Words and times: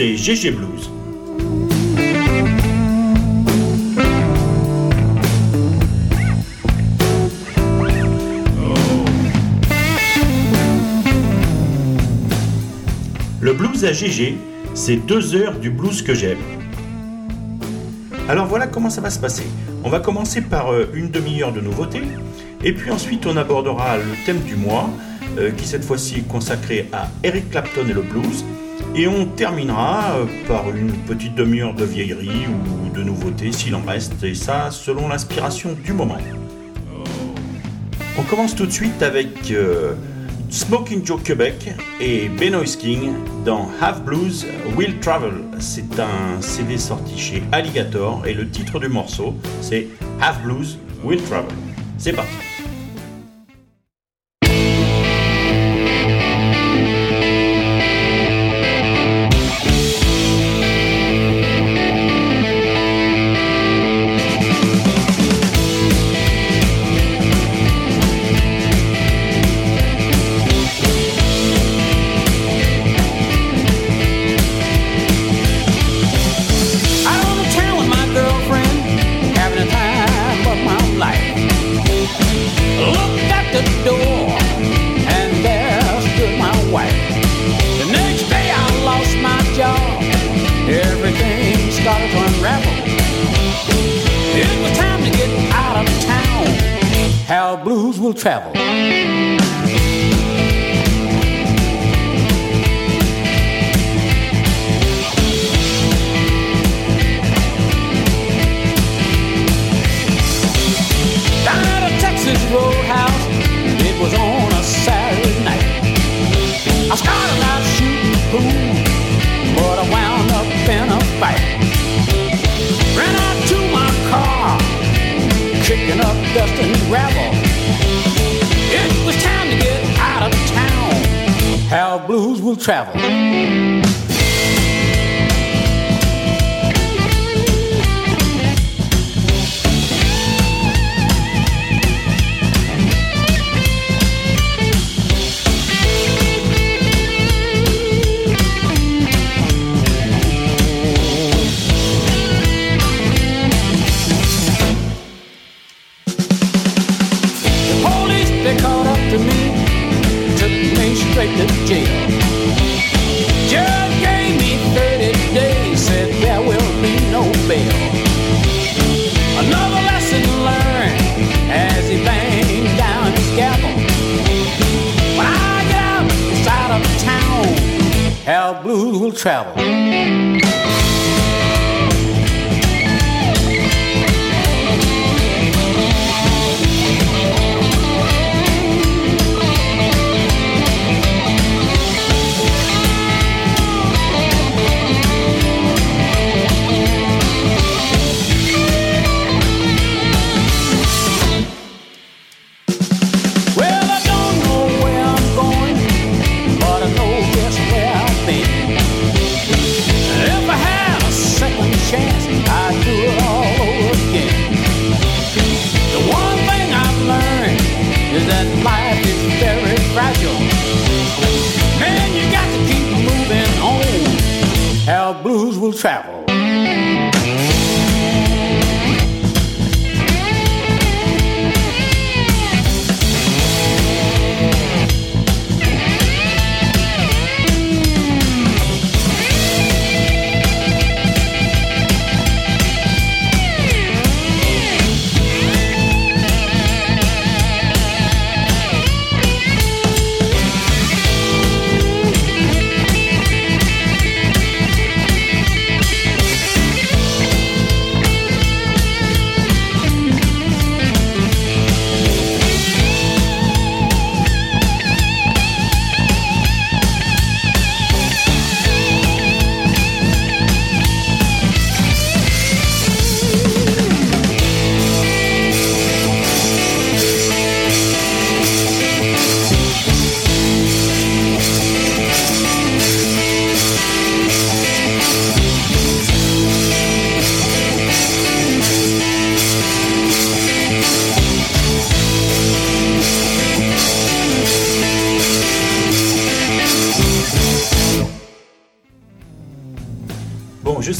GG 0.00 0.52
Blues. 0.52 0.90
Le 13.42 13.52
blues 13.52 13.84
à 13.84 13.92
GG, 13.92 14.38
c'est 14.72 14.96
deux 14.96 15.34
heures 15.34 15.58
du 15.58 15.68
blues 15.68 16.00
que 16.00 16.14
j'aime. 16.14 16.38
Alors 18.26 18.46
voilà 18.46 18.66
comment 18.66 18.88
ça 18.88 19.02
va 19.02 19.10
se 19.10 19.18
passer. 19.18 19.44
On 19.84 19.90
va 19.90 20.00
commencer 20.00 20.40
par 20.40 20.72
euh, 20.72 20.88
une 20.94 21.10
demi-heure 21.10 21.52
de 21.52 21.60
nouveautés, 21.60 22.02
et 22.64 22.72
puis 22.72 22.90
ensuite 22.90 23.26
on 23.26 23.36
abordera 23.36 23.98
le 23.98 24.24
thème 24.24 24.40
du 24.40 24.56
mois, 24.56 24.88
euh, 25.36 25.50
qui 25.50 25.66
cette 25.66 25.84
fois-ci 25.84 26.20
est 26.20 26.28
consacré 26.28 26.88
à 26.90 27.08
Eric 27.22 27.50
Clapton 27.50 27.86
et 27.86 27.92
le 27.92 28.02
blues, 28.02 28.44
et 28.94 29.06
on 29.06 29.26
terminera 29.26 30.12
euh, 30.12 30.26
par 30.48 30.70
une 30.70 30.92
petite 30.92 31.34
demi-heure 31.34 31.74
de 31.74 31.84
vieillerie 31.84 32.46
ou 32.48 32.94
de 32.96 33.02
nouveautés 33.02 33.52
s'il 33.52 33.74
en 33.74 33.82
reste, 33.82 34.22
et 34.22 34.34
ça 34.34 34.70
selon 34.70 35.08
l'inspiration 35.08 35.76
du 35.84 35.92
moment. 35.92 36.18
On 38.18 38.22
commence 38.22 38.54
tout 38.54 38.66
de 38.66 38.72
suite 38.72 39.02
avec 39.02 39.52
Smoking 40.50 41.06
Joe 41.06 41.22
Quebec 41.22 41.70
et 42.00 42.28
Benoist 42.28 42.80
King 42.80 43.12
dans 43.44 43.68
Half 43.80 44.02
Blues 44.02 44.46
Will 44.76 44.98
Travel. 44.98 45.34
C'est 45.60 45.98
un 46.00 46.40
CD 46.40 46.76
sorti 46.76 47.16
chez 47.16 47.42
Alligator 47.52 48.26
et 48.26 48.34
le 48.34 48.48
titre 48.48 48.80
du 48.80 48.88
morceau 48.88 49.36
c'est 49.60 49.86
Half 50.20 50.42
Blues 50.42 50.78
Will 51.04 51.22
Travel. 51.22 51.54
C'est 51.98 52.12
parti. 52.12 52.49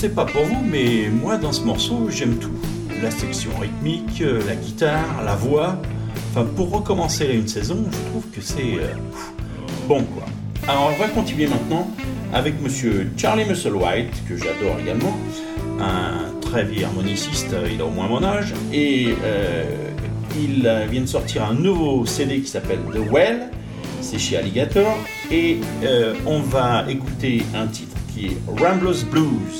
Sais 0.00 0.08
pas 0.08 0.24
pour 0.24 0.44
vous, 0.44 0.62
mais 0.64 1.10
moi 1.10 1.36
dans 1.36 1.52
ce 1.52 1.60
morceau, 1.60 2.08
j'aime 2.08 2.36
tout. 2.36 2.54
La 3.02 3.10
section 3.10 3.50
rythmique, 3.60 4.22
euh, 4.22 4.40
la 4.46 4.56
guitare, 4.56 5.22
la 5.22 5.34
voix. 5.34 5.76
Enfin, 6.30 6.46
pour 6.56 6.70
recommencer 6.70 7.26
une 7.34 7.46
saison, 7.46 7.84
je 7.84 8.10
trouve 8.10 8.24
que 8.34 8.40
c'est 8.40 8.78
euh, 8.80 8.94
bon 9.86 10.02
quoi. 10.04 10.24
Alors, 10.68 10.90
on 10.96 10.98
va 10.98 11.06
continuer 11.08 11.46
maintenant 11.48 11.86
avec 12.32 12.62
monsieur 12.62 13.10
Charlie 13.18 13.44
Musselwhite, 13.44 14.26
que 14.26 14.38
j'adore 14.38 14.78
également, 14.80 15.18
un 15.80 16.32
très 16.40 16.64
vieux 16.64 16.86
harmoniciste, 16.86 17.54
il 17.70 17.82
a 17.82 17.84
au 17.84 17.90
moins 17.90 18.08
mon 18.08 18.24
âge, 18.24 18.54
et 18.72 19.08
euh, 19.22 19.64
il 20.34 20.62
vient 20.90 21.02
de 21.02 21.06
sortir 21.06 21.44
un 21.44 21.54
nouveau 21.54 22.06
CD 22.06 22.40
qui 22.40 22.48
s'appelle 22.48 22.80
The 22.94 23.12
Well, 23.12 23.50
c'est 24.00 24.18
chez 24.18 24.38
Alligator, 24.38 24.96
et 25.30 25.58
on 26.24 26.40
va 26.40 26.86
écouter 26.88 27.42
un 27.54 27.66
titre 27.66 27.96
qui 28.14 28.26
est 28.26 28.38
Ramblers 28.46 29.04
Blues. 29.10 29.59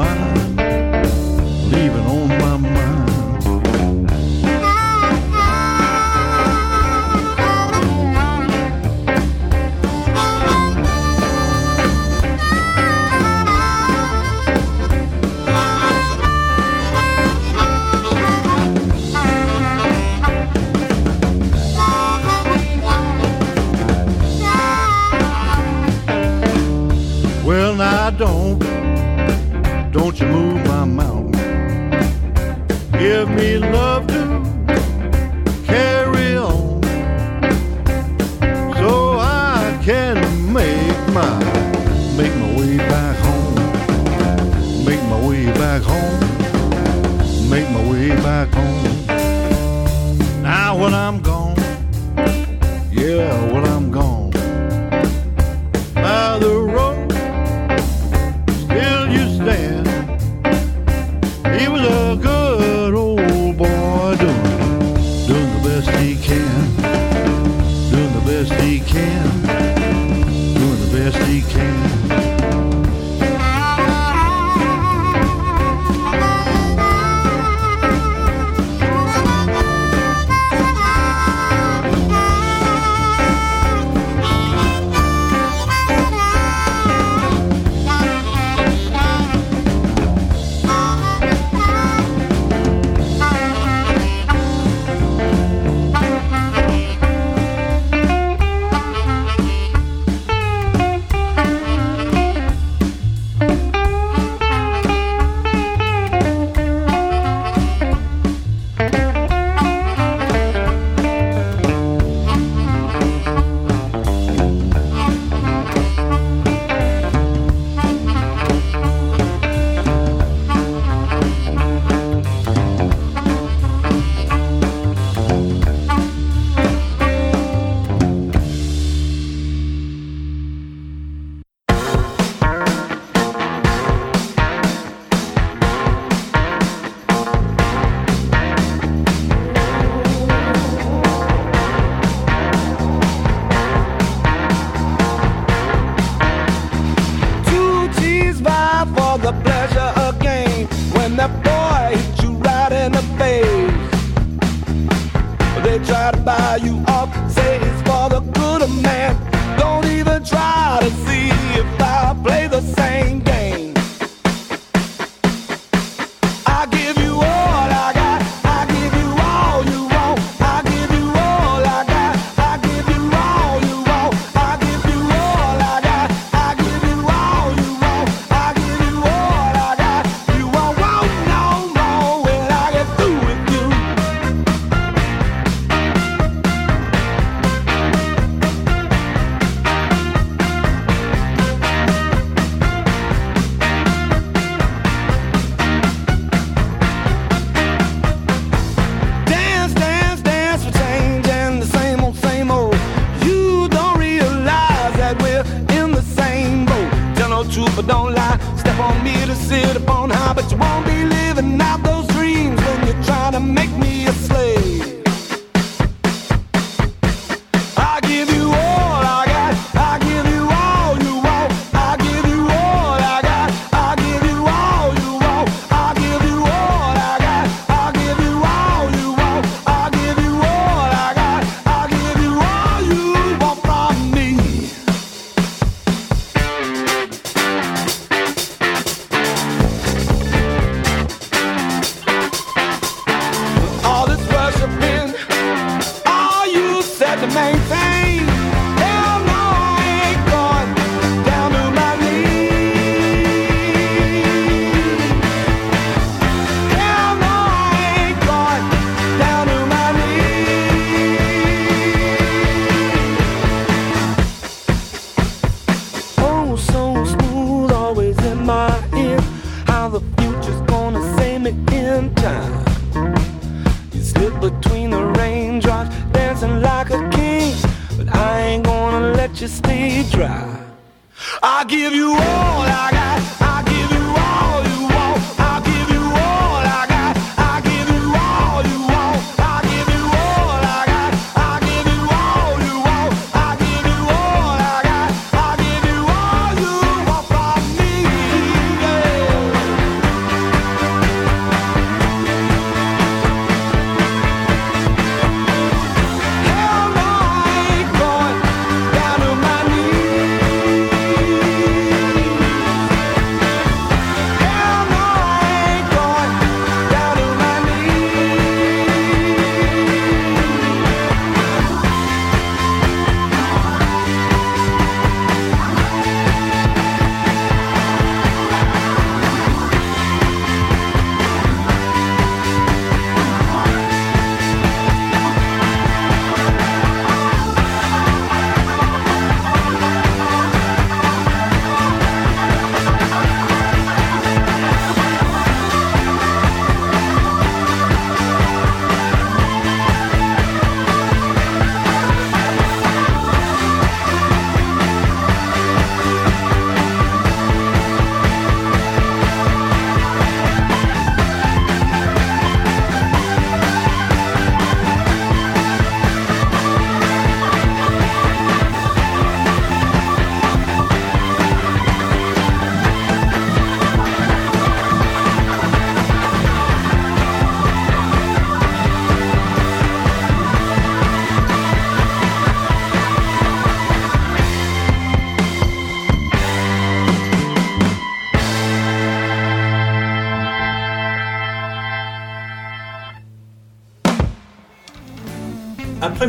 my 0.00 0.29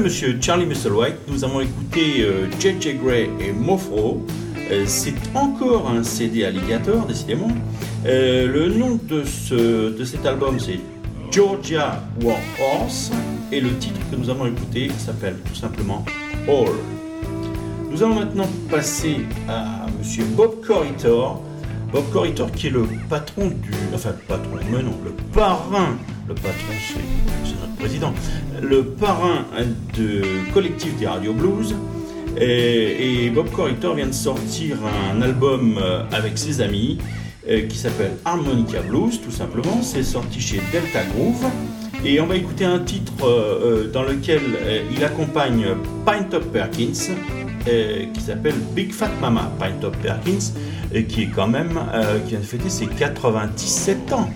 Monsieur 0.04 0.40
Charlie 0.42 0.66
Musselwhite, 0.66 1.18
nous 1.28 1.44
avons 1.44 1.62
écouté 1.62 2.26
J.J. 2.60 2.90
Euh, 2.90 3.04
Gray 3.04 3.30
et 3.40 3.52
Mofro. 3.52 4.26
Euh, 4.72 4.84
c'est 4.88 5.14
encore 5.36 5.90
un 5.92 6.02
CD 6.02 6.44
Alligator, 6.44 7.06
décidément. 7.06 7.50
Euh, 8.08 8.48
le 8.48 8.70
nom 8.70 9.00
de, 9.04 9.24
ce, 9.24 9.96
de 9.96 10.04
cet 10.04 10.26
album, 10.26 10.60
c'est 10.60 10.80
Georgia 11.30 12.02
War 12.24 12.40
Horse. 12.60 13.12
Et 13.52 13.62
le 13.62 13.78
titre 13.78 14.00
que 14.10 14.16
nous 14.16 14.30
avons 14.32 14.48
écouté 14.48 14.90
s'appelle 14.98 15.36
tout 15.46 15.56
simplement 15.56 16.04
All. 16.48 16.74
Nous 17.92 18.02
allons 18.02 18.16
maintenant 18.16 18.50
passer 18.72 19.18
à 19.48 19.86
Monsieur 20.00 20.26
Bob 20.36 20.66
Corritor. 20.66 21.44
Bob 21.92 22.10
Corritor 22.12 22.52
qui 22.52 22.68
est 22.68 22.72
le 22.72 22.88
patron 23.08 23.50
du... 23.50 23.72
Enfin, 23.94 24.12
le 24.12 24.26
patron, 24.26 24.58
mais 24.72 24.82
non, 24.82 24.98
le 25.04 25.12
parrain. 25.32 25.96
Le 26.28 26.34
patron, 26.34 26.74
c'est 27.46 27.60
notre 27.60 27.76
président 27.76 28.14
le 28.62 28.84
parrain 28.84 29.46
de 29.98 30.22
collectif 30.54 30.98
des 30.98 31.08
Radio 31.08 31.34
Blues. 31.34 31.76
Et, 32.40 33.30
Bob 33.34 33.50
Corrector 33.52 33.96
vient 33.96 34.08
de 34.08 34.14
sortir 34.14 34.78
un 35.14 35.22
album 35.22 35.78
euh, 35.78 36.04
avec 36.12 36.38
ses 36.38 36.62
amis 36.62 36.98
euh, 37.50 37.68
qui 37.68 37.78
s'appelle 37.78 38.14
Harmonica 38.24 38.82
Blues, 38.82 39.20
tout 39.22 39.32
simplement. 39.32 39.82
C'est 39.82 40.04
sorti 40.04 40.40
chez 40.40 40.62
Delta 40.72 41.04
Groove. 41.14 41.46
Et 42.04 42.20
on 42.20 42.26
va 42.26 42.36
écouter 42.36 42.66
un 42.66 42.80
titre 42.80 43.14
euh, 43.24 43.92
dans 43.92 44.04
lequel 44.04 44.42
il 44.96 45.04
accompagne 45.04 45.66
Pine 46.06 46.30
Top 46.30 46.52
Perkins, 46.52 47.14
qui 48.14 48.22
s'appelle 48.22 48.56
Big 48.76 48.92
Fat 48.92 49.12
Mama. 49.20 49.52
Pine 49.60 49.80
Top 49.80 49.96
Perkins, 49.98 50.54
qui 51.08 51.24
est 51.24 51.30
quand 51.34 51.48
même, 51.48 51.80
qui 52.24 52.32
vient 52.32 52.40
de 52.40 52.46
fêter 52.46 52.70
ses 52.70 52.88
97 52.88 54.14
ans. 54.14 54.30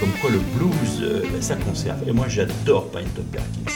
Comme 0.00 0.10
quoi 0.20 0.30
le 0.30 0.38
blues, 0.38 1.00
euh, 1.02 1.22
ça 1.40 1.56
conserve. 1.56 2.08
Et 2.08 2.12
moi 2.12 2.26
j'adore 2.28 2.90
Pine 2.90 3.08
Perkins. 3.32 3.72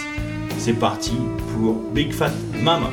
C'est 0.59 0.75
parti 0.75 1.17
pour 1.55 1.75
Big 1.93 2.13
Fat 2.13 2.31
Mama. 2.63 2.91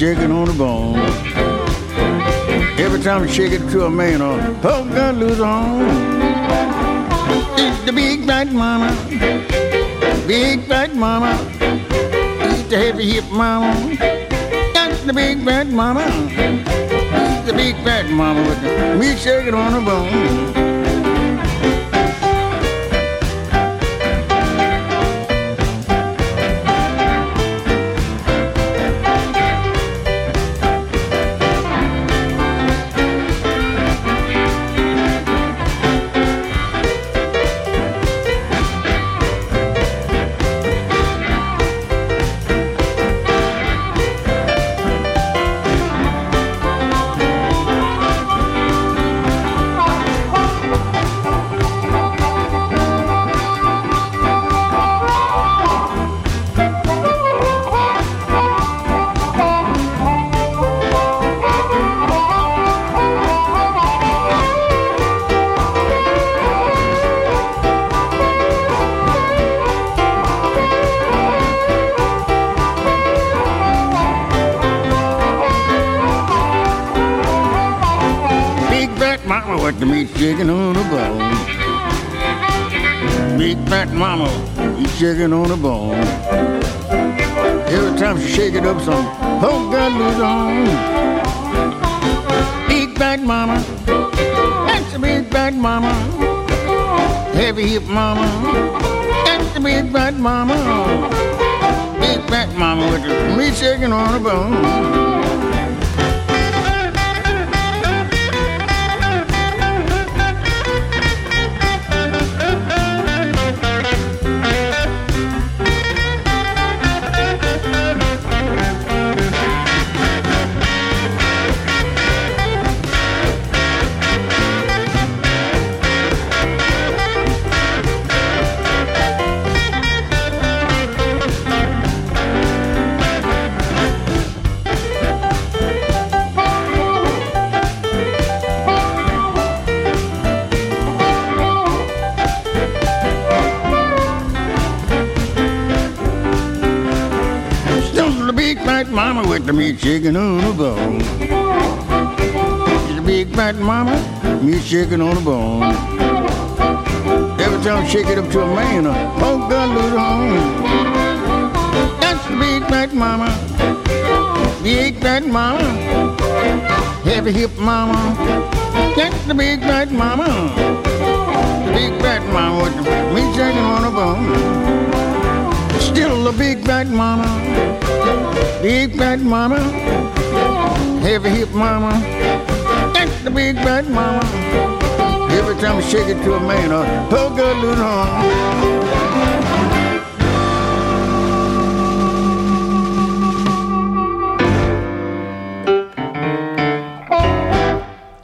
Chicken 0.00 0.32
on 0.32 0.46
the 0.46 0.54
bone. 0.54 0.98
Every 2.80 3.02
time 3.02 3.20
you 3.20 3.28
shake 3.28 3.52
it 3.52 3.68
to 3.68 3.84
a 3.84 3.90
man 3.90 4.22
or 4.22 4.40
oh 4.64 4.88
God 4.94 5.16
lose 5.16 5.40
on. 5.40 5.82
Eat 7.58 7.84
the 7.84 7.92
big 7.92 8.24
fat 8.24 8.50
mama, 8.50 8.96
big 10.26 10.62
fat 10.62 10.94
mama. 10.94 11.32
Eat 11.60 12.70
the 12.70 12.78
heavy 12.78 13.10
hip 13.10 13.30
mama. 13.30 13.74
that's 14.72 15.02
the 15.02 15.12
big 15.12 15.44
fat 15.44 15.66
mama. 15.66 16.06
Eat 16.30 17.44
the 17.44 17.52
big 17.52 17.74
fat 17.84 18.08
mama 18.08 18.40
with 18.48 18.62
the 18.62 18.96
meat 18.98 19.18
shaking 19.18 19.52
on 19.52 19.74
the 19.74 19.80
bone. 19.82 20.59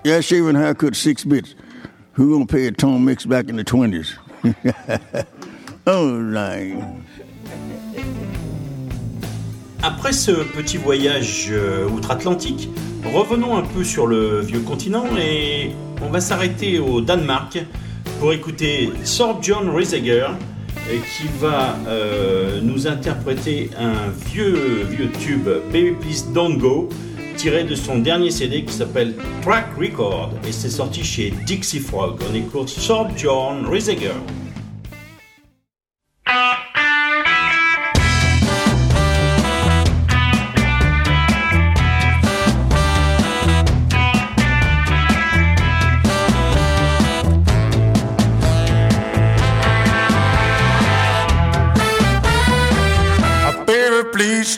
Yeah, 0.06 0.20
six 0.20 1.24
bits. 1.24 1.56
Who 2.12 2.32
gonna 2.32 2.46
pay 2.46 2.68
a 2.68 2.70
tone 2.70 3.04
mix 3.04 3.26
back 3.26 3.48
in 3.48 3.56
the 3.56 3.64
twenties? 3.64 4.14
Oh, 5.88 6.20
Après 9.82 10.12
ce 10.12 10.30
petit 10.30 10.76
voyage 10.76 11.48
euh, 11.50 11.88
outre-Atlantique, 11.88 12.68
revenons 13.04 13.56
un 13.56 13.62
peu 13.62 13.82
sur 13.82 14.06
le 14.06 14.40
vieux 14.42 14.60
continent 14.60 15.06
et 15.16 15.72
on 16.00 16.08
va 16.08 16.20
s'arrêter 16.20 16.78
au 16.78 17.00
Danemark 17.00 17.58
pour 18.20 18.32
écouter 18.32 18.92
Sir 19.02 19.38
John 19.42 19.70
Risager 19.70 20.26
euh, 20.28 20.98
qui 21.16 21.28
va 21.40 21.76
euh, 21.88 22.60
nous 22.62 22.86
interpréter 22.86 23.70
un 23.76 24.10
vieux 24.30 24.84
vieux 24.88 25.10
tube 25.20 25.48
Baby 25.72 25.92
Please 26.00 26.32
Don't 26.32 26.58
Go 26.58 26.88
tiré 27.36 27.64
de 27.64 27.74
son 27.74 27.98
dernier 27.98 28.30
CD 28.30 28.64
qui 28.64 28.72
s'appelle 28.72 29.14
Track 29.42 29.66
Record 29.78 30.30
et 30.48 30.52
c'est 30.52 30.70
sorti 30.70 31.04
chez 31.04 31.32
Dixie 31.46 31.80
Frog. 31.80 32.18
On 32.28 32.34
écoute 32.34 32.68
Sir 32.68 33.08
John 33.16 33.66
Riziger. 33.66 34.14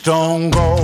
don't 0.09 0.49
go 0.49 0.78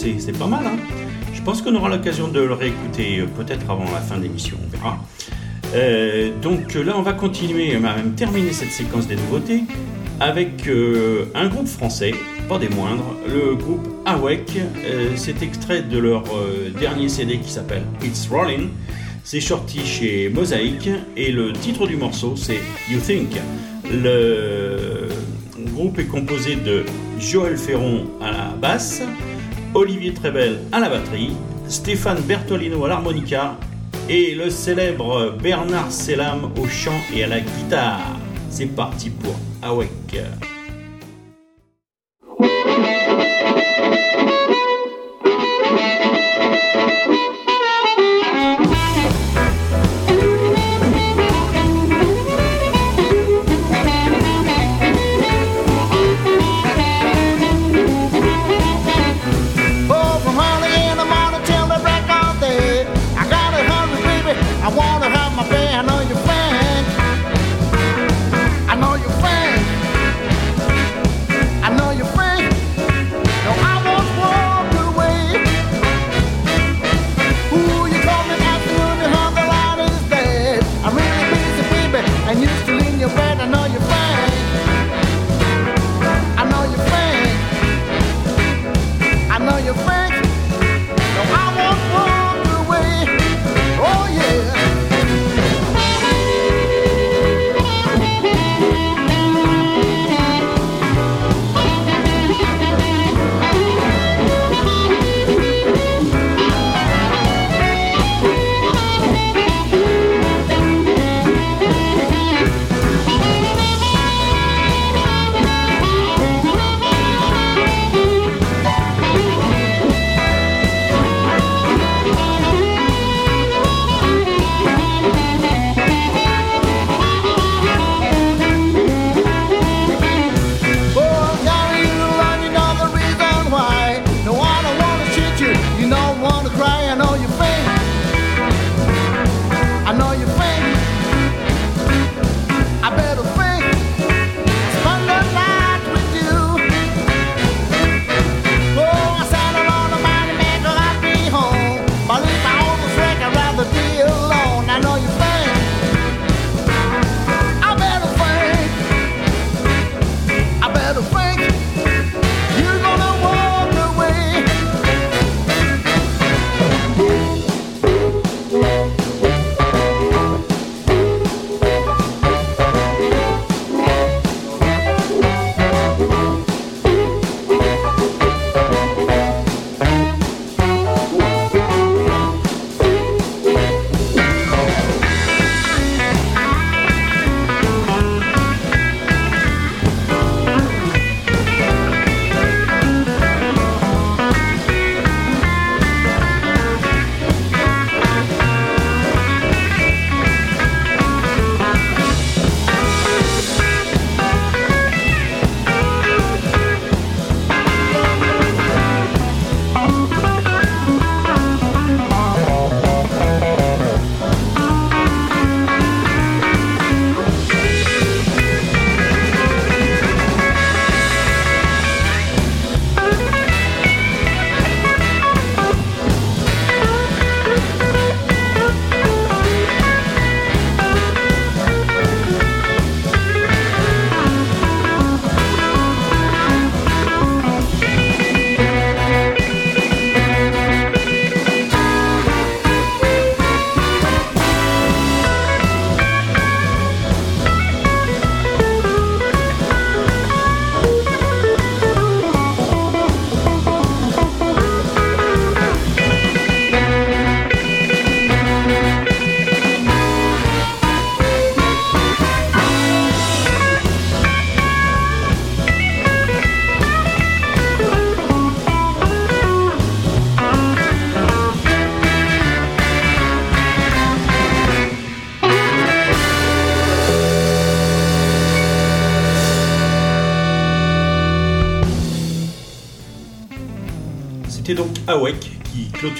C'est 0.00 0.38
pas 0.38 0.46
mal, 0.46 0.64
hein 0.66 0.78
Je 1.34 1.42
pense 1.42 1.60
qu'on 1.60 1.74
aura 1.74 1.90
l'occasion 1.90 2.28
de 2.28 2.40
le 2.40 2.54
réécouter 2.54 3.18
euh, 3.20 3.26
peut-être 3.26 3.70
avant 3.70 3.84
la 3.84 4.00
fin 4.00 4.16
de 4.16 4.22
l'émission, 4.22 4.56
on 4.64 4.74
verra. 4.74 4.98
Euh, 5.74 6.30
donc 6.40 6.74
là 6.74 6.94
on 6.96 7.02
va 7.02 7.12
continuer, 7.12 7.76
on 7.76 7.80
va 7.80 7.96
même 7.96 8.14
terminer 8.14 8.52
cette 8.52 8.72
séquence 8.72 9.06
des 9.06 9.16
nouveautés 9.16 9.64
avec 10.18 10.66
euh, 10.68 11.26
un 11.34 11.48
groupe 11.48 11.66
français, 11.66 12.12
pas 12.48 12.58
des 12.58 12.70
moindres, 12.70 13.14
le 13.28 13.54
groupe 13.56 13.86
Awake. 14.06 14.58
Euh, 14.84 15.10
c'est 15.16 15.42
extrait 15.42 15.82
de 15.82 15.98
leur 15.98 16.24
euh, 16.34 16.70
dernier 16.78 17.10
CD 17.10 17.38
qui 17.38 17.50
s'appelle 17.50 17.82
It's 18.02 18.26
Rolling. 18.30 18.68
C'est 19.22 19.40
sorti 19.40 19.80
chez 19.84 20.30
Mosaic 20.30 20.88
et 21.14 21.30
le 21.30 21.52
titre 21.52 21.86
du 21.86 21.96
morceau 21.96 22.36
c'est 22.36 22.60
You 22.90 23.00
Think. 23.00 23.36
Le 23.92 25.08
groupe 25.74 25.98
est 25.98 26.06
composé 26.06 26.56
de 26.56 26.84
Joël 27.18 27.56
Ferron 27.56 28.06
à 28.20 28.30
la 28.30 28.54
basse, 28.60 29.02
Olivier 29.74 30.12
Trebel 30.12 30.58
à 30.72 30.80
la 30.80 30.88
batterie, 30.88 31.30
Stéphane 31.68 32.20
Bertolino 32.22 32.84
à 32.84 32.88
l'harmonica 32.88 33.56
et 34.08 34.34
le 34.34 34.50
célèbre 34.50 35.36
Bernard 35.40 35.92
Selam 35.92 36.50
au 36.60 36.66
chant 36.66 37.00
et 37.14 37.22
à 37.24 37.28
la 37.28 37.40
guitare. 37.40 38.16
C'est 38.50 38.66
parti 38.66 39.10
pour 39.10 39.36
Awake. 39.62 40.16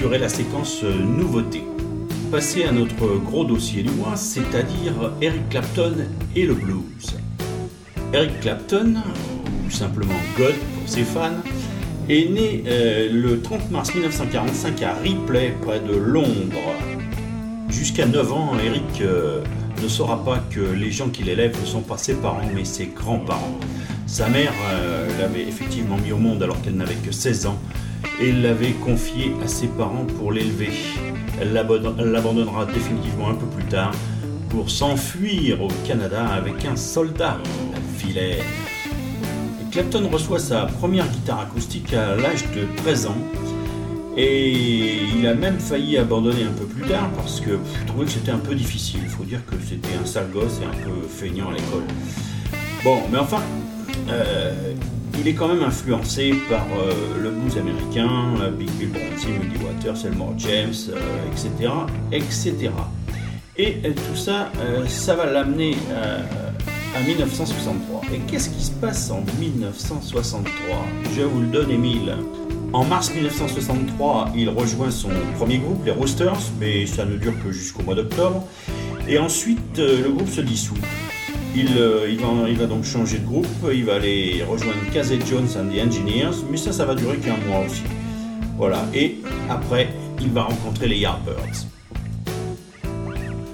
La 0.08 0.28
séquence 0.28 0.80
euh, 0.82 0.94
nouveauté. 0.98 1.62
Passer 2.30 2.64
à 2.64 2.72
notre 2.72 3.18
gros 3.18 3.44
dossier 3.44 3.82
du 3.82 3.90
mois, 3.90 4.16
c'est-à-dire 4.16 5.12
Eric 5.20 5.48
Clapton 5.50 5.94
et 6.34 6.46
le 6.46 6.54
blues. 6.54 7.16
Eric 8.12 8.40
Clapton, 8.40 8.94
ou 9.66 9.70
simplement 9.70 10.14
God 10.38 10.54
pour 10.54 10.88
ses 10.88 11.04
fans, 11.04 11.42
est 12.08 12.30
né 12.30 12.64
euh, 12.66 13.08
le 13.12 13.42
30 13.42 13.70
mars 13.70 13.94
1945 13.94 14.82
à 14.82 14.94
Ripley, 14.94 15.54
près 15.60 15.80
de 15.80 15.94
Londres. 15.94 16.74
Jusqu'à 17.68 18.06
9 18.06 18.32
ans, 18.32 18.52
Eric 18.64 19.02
euh, 19.02 19.42
ne 19.82 19.88
saura 19.88 20.24
pas 20.24 20.38
que 20.50 20.60
les 20.60 20.90
gens 20.90 21.10
qui 21.10 21.24
l'élèvent 21.24 21.60
ne 21.60 21.66
sont 21.66 21.82
pas 21.82 21.98
ses 21.98 22.14
parents, 22.14 22.40
mais 22.54 22.64
ses 22.64 22.86
grands-parents. 22.86 23.58
Sa 24.06 24.28
mère 24.28 24.52
l'avait 25.20 25.46
effectivement 25.46 25.96
mis 25.96 26.10
au 26.10 26.16
monde 26.16 26.42
alors 26.42 26.60
qu'elle 26.62 26.74
n'avait 26.74 26.96
que 26.96 27.12
16 27.12 27.46
ans 27.46 27.58
et 28.20 28.32
l'avait 28.32 28.72
confié 28.72 29.32
à 29.44 29.48
ses 29.48 29.66
parents 29.68 30.04
pour 30.18 30.32
l'élever. 30.32 30.70
Elle 31.40 31.52
l'abandon- 31.52 31.94
elle 31.98 32.10
l'abandonnera 32.10 32.66
définitivement 32.66 33.30
un 33.30 33.34
peu 33.34 33.46
plus 33.46 33.64
tard 33.64 33.92
pour 34.50 34.70
s'enfuir 34.70 35.62
au 35.62 35.68
Canada 35.86 36.26
avec 36.26 36.64
un 36.64 36.76
soldat, 36.76 37.38
la. 38.14 38.42
Clapton 39.70 40.08
reçoit 40.12 40.40
sa 40.40 40.66
première 40.66 41.06
guitare 41.08 41.40
acoustique 41.42 41.92
à 41.94 42.16
l'âge 42.16 42.42
de 42.56 42.66
13 42.82 43.06
ans 43.06 43.16
et 44.16 44.98
il 45.16 45.24
a 45.28 45.34
même 45.34 45.60
failli 45.60 45.96
abandonner 45.96 46.42
un 46.42 46.52
peu 46.58 46.64
plus 46.64 46.82
tard 46.88 47.08
parce 47.16 47.38
que 47.40 47.50
pff, 47.50 47.78
il 47.80 47.86
trouvait 47.86 48.04
que 48.06 48.10
c'était 48.10 48.32
un 48.32 48.38
peu 48.38 48.54
difficile. 48.56 49.00
Il 49.04 49.08
faut 49.08 49.22
dire 49.22 49.40
que 49.46 49.54
c'était 49.66 49.94
un 50.02 50.04
sale 50.04 50.28
gosse 50.32 50.58
et 50.60 50.64
un 50.64 50.84
peu 50.84 51.06
feignant 51.08 51.50
à 51.50 51.52
l'école. 51.52 51.84
Bon, 52.82 52.98
mais 53.12 53.18
enfin, 53.18 53.42
euh, 54.08 54.72
il 55.20 55.28
est 55.28 55.34
quand 55.34 55.48
même 55.48 55.62
influencé 55.62 56.34
par 56.48 56.66
euh, 56.72 56.92
le 57.22 57.30
blues 57.30 57.58
américain, 57.58 58.10
euh, 58.40 58.50
Big 58.50 58.70
Bill 58.70 58.88
Bronzy, 58.88 59.28
Muddy 59.28 59.62
Waters, 59.62 60.06
Elmore 60.06 60.34
James, 60.38 60.72
euh, 60.88 61.30
etc., 61.30 61.70
etc. 62.10 62.70
Et 63.56 63.82
tout 63.82 64.16
ça, 64.16 64.50
ça 64.88 65.14
va 65.14 65.26
l'amener 65.26 65.76
à 66.96 67.00
1963. 67.02 68.00
Et 68.14 68.18
qu'est-ce 68.20 68.48
qui 68.48 68.64
se 68.64 68.70
passe 68.70 69.10
en 69.10 69.22
1963 69.38 70.50
Je 71.14 71.20
vous 71.20 71.40
le 71.40 71.46
donne, 71.48 71.70
Émile. 71.70 72.16
En 72.72 72.84
mars 72.84 73.12
1963, 73.12 74.32
il 74.34 74.48
rejoint 74.48 74.90
son 74.90 75.10
premier 75.36 75.58
groupe, 75.58 75.84
les 75.84 75.90
Roosters, 75.90 76.40
mais 76.58 76.86
ça 76.86 77.04
ne 77.04 77.16
dure 77.16 77.34
que 77.44 77.52
jusqu'au 77.52 77.82
mois 77.82 77.96
d'octobre. 77.96 78.46
Et 79.06 79.18
ensuite, 79.18 79.76
le 79.76 80.08
groupe 80.08 80.30
se 80.30 80.40
dissout. 80.40 80.78
Il, 81.54 81.76
euh, 81.78 82.08
il, 82.08 82.56
va, 82.56 82.66
donc 82.66 82.84
changer 82.84 83.18
de 83.18 83.26
groupe, 83.26 83.46
il 83.72 83.84
va 83.84 83.94
aller 83.96 84.44
rejoindre 84.48 84.78
Casey 84.92 85.18
Jones 85.28 85.48
and 85.58 85.74
the 85.74 85.84
Engineers, 85.84 86.44
mais 86.50 86.56
ça, 86.56 86.72
ça 86.72 86.84
va 86.84 86.94
durer 86.94 87.16
qu'un 87.16 87.36
mois 87.48 87.64
aussi. 87.66 87.82
Voilà, 88.56 88.86
et 88.94 89.16
après, 89.48 89.88
il 90.20 90.30
va 90.30 90.44
rencontrer 90.44 90.86
les 90.86 90.98
Yardbirds. 90.98 91.66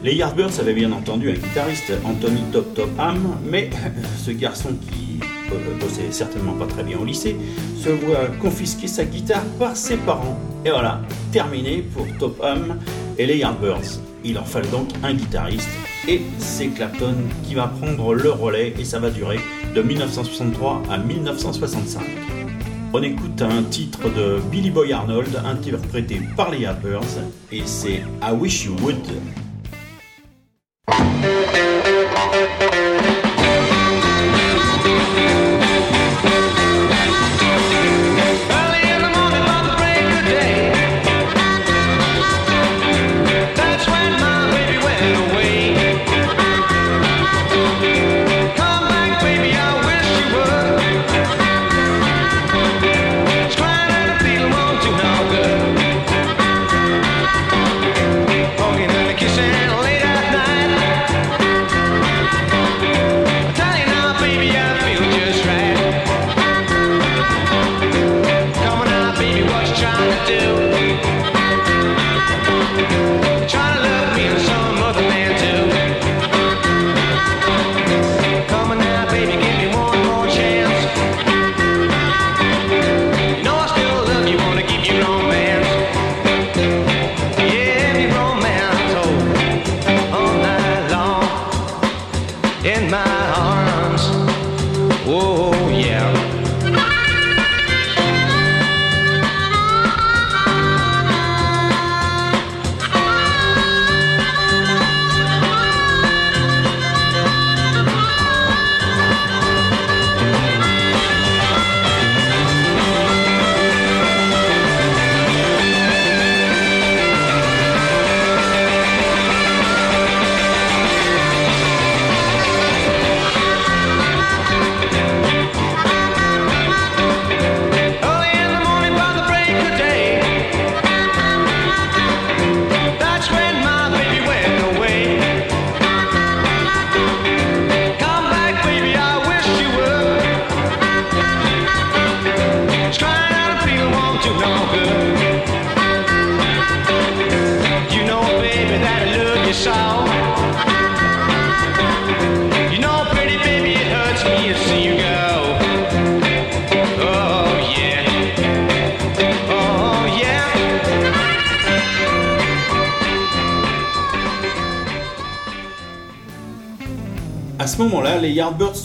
Les 0.02 0.14
Yardbirds 0.14 0.61
avaient 0.61 0.74
bien 0.74 0.92
entendu 0.92 1.30
un 1.30 1.35
guitariste, 1.35 1.92
Anthony 2.04 2.42
Top 2.52 2.74
Top 2.74 2.90
Ham, 2.98 3.38
mais 3.50 3.70
ce 4.24 4.30
garçon 4.30 4.70
qui 4.90 5.20
euh, 5.52 5.78
bossait 5.80 6.11
certainement 6.11 6.52
pas 6.52 6.66
très 6.66 6.82
bien 6.82 6.98
au 6.98 7.04
lycée 7.04 7.37
se 7.82 7.88
voit 7.88 8.26
confisquer 8.40 8.88
sa 8.88 9.04
guitare 9.04 9.44
par 9.59 9.76
ses 9.76 9.96
parents. 9.96 10.38
Et 10.64 10.70
voilà, 10.70 11.00
terminé 11.32 11.82
pour 11.94 12.06
Top 12.18 12.42
Ham 12.44 12.78
et 13.16 13.26
les 13.26 13.38
Yardbirds. 13.38 14.00
Il 14.24 14.35
leur 14.35 14.46
fallait 14.46 14.68
donc 14.68 14.88
un 15.02 15.14
guitariste 15.14 15.68
et 16.09 16.23
c'est 16.38 16.69
Clapton 16.69 17.16
qui 17.45 17.55
va 17.55 17.66
prendre 17.66 18.14
le 18.14 18.31
relais 18.31 18.75
et 18.79 18.85
ça 18.85 18.99
va 18.99 19.11
durer 19.11 19.38
de 19.75 19.83
1963 19.83 20.83
à 20.90 20.99
1965. 20.99 22.03
On 22.92 23.03
écoute 23.03 23.42
un 23.42 23.62
titre 23.64 24.09
de 24.09 24.38
Billy 24.51 24.71
Boy 24.71 24.92
Arnold 24.92 25.42
interprété 25.45 26.21
par 26.37 26.51
les 26.51 26.61
Yardbirds 26.61 27.03
et 27.51 27.62
c'est 27.64 28.03
I 28.23 28.33
Wish 28.38 28.64
You 28.64 28.77
Would. 28.83 29.07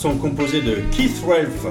Sont 0.02 0.16
composés 0.16 0.62
de 0.62 0.78
Keith 0.90 1.22
Ralph 1.24 1.64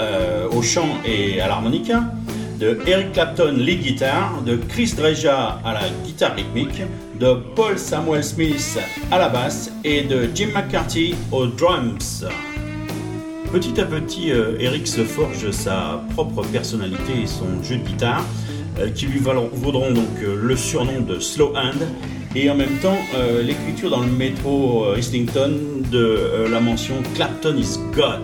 euh, 0.00 0.48
au 0.50 0.62
chant 0.62 0.88
et 1.04 1.40
à 1.40 1.46
l'harmonica, 1.46 2.12
de 2.58 2.76
Eric 2.88 3.12
Clapton 3.12 3.54
lead 3.56 3.82
guitare, 3.82 4.42
de 4.44 4.56
Chris 4.56 4.94
Dreja 4.96 5.60
à 5.64 5.74
la 5.74 5.82
guitare 6.04 6.34
rythmique, 6.34 6.82
de 7.20 7.34
Paul 7.54 7.78
Samuel 7.78 8.24
Smith 8.24 8.80
à 9.12 9.18
la 9.18 9.28
basse 9.28 9.70
et 9.84 10.02
de 10.02 10.28
Jim 10.34 10.48
McCarthy 10.52 11.14
aux 11.30 11.46
drums. 11.46 12.24
Petit 13.52 13.80
à 13.80 13.84
petit, 13.84 14.32
euh, 14.32 14.56
Eric 14.58 14.88
se 14.88 15.02
forge 15.02 15.48
sa 15.52 16.02
propre 16.14 16.42
personnalité 16.42 17.12
et 17.22 17.26
son 17.28 17.62
jeu 17.62 17.76
de 17.76 17.84
guitare, 17.84 18.24
euh, 18.80 18.90
qui 18.90 19.06
lui 19.06 19.20
vaudront 19.20 19.92
donc 19.92 20.20
le 20.20 20.56
surnom 20.56 21.02
de 21.02 21.20
Slow 21.20 21.52
Hand, 21.54 21.86
et 22.34 22.50
en 22.50 22.54
même 22.54 22.76
temps 22.82 22.98
euh, 23.14 23.42
l'écriture 23.42 23.90
dans 23.90 24.00
le 24.00 24.10
métro 24.10 24.84
euh, 24.84 24.98
Islington 24.98 25.52
de 25.90 25.98
euh, 25.98 26.48
la 26.48 26.60
mention 26.60 26.94
Clapton 27.14 27.56
is 27.56 27.78
God. 27.94 28.20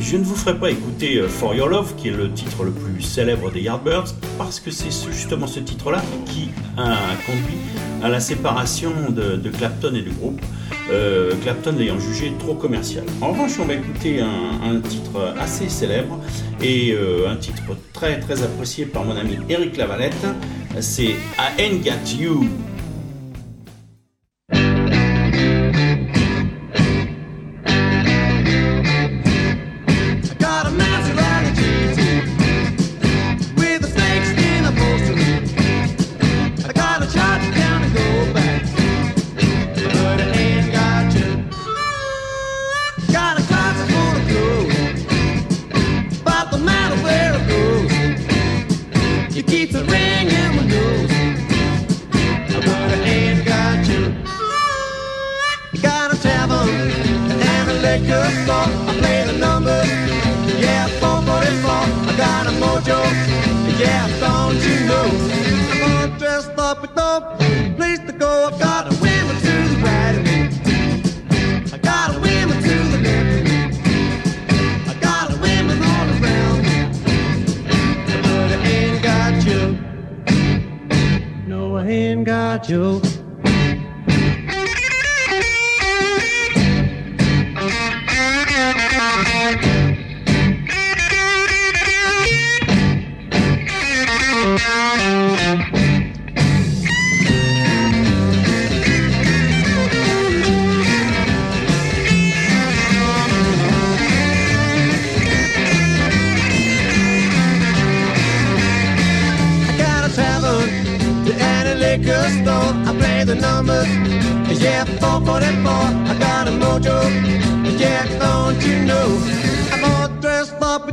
Je 0.00 0.16
ne 0.16 0.24
vous 0.24 0.34
ferai 0.34 0.58
pas 0.58 0.70
écouter 0.70 1.22
For 1.28 1.54
Your 1.54 1.68
Love, 1.68 1.94
qui 1.96 2.08
est 2.08 2.12
le 2.12 2.32
titre 2.32 2.64
le 2.64 2.70
plus 2.72 3.02
célèbre 3.02 3.50
des 3.52 3.60
Yardbirds, 3.60 4.14
parce 4.38 4.58
que 4.58 4.70
c'est 4.70 4.90
ce- 4.90 5.10
justement 5.12 5.46
ce 5.46 5.60
titre-là 5.60 6.02
qui 6.24 6.48
a 6.78 6.96
conduit 7.26 7.58
à 8.02 8.08
la 8.08 8.18
séparation 8.18 8.90
de, 9.10 9.48
Clapton 9.50 9.94
et 9.94 10.00
du 10.00 10.10
groupe. 10.10 10.40
Clapton 11.42 11.74
l'ayant 11.78 12.00
jugé 12.00 12.32
trop 12.40 12.54
commercial. 12.54 13.04
En 13.20 13.28
revanche, 13.28 13.52
on 13.60 13.66
va 13.66 13.74
écouter 13.74 14.20
un, 14.20 14.70
un 14.74 14.80
titre 14.80 15.34
assez 15.38 15.68
célèbre 15.68 16.18
et 16.62 16.96
un 17.28 17.36
titre 17.36 17.62
très 17.92 18.18
très 18.18 18.42
apprécié 18.42 18.86
par 18.86 19.04
mon 19.04 19.16
ami 19.16 19.36
Eric 19.50 19.76
Lavalette. 19.76 20.26
C'est 20.82 21.16
I 21.38 21.50
Ain't 21.58 21.84
Got 21.84 22.14
You. 22.18 22.59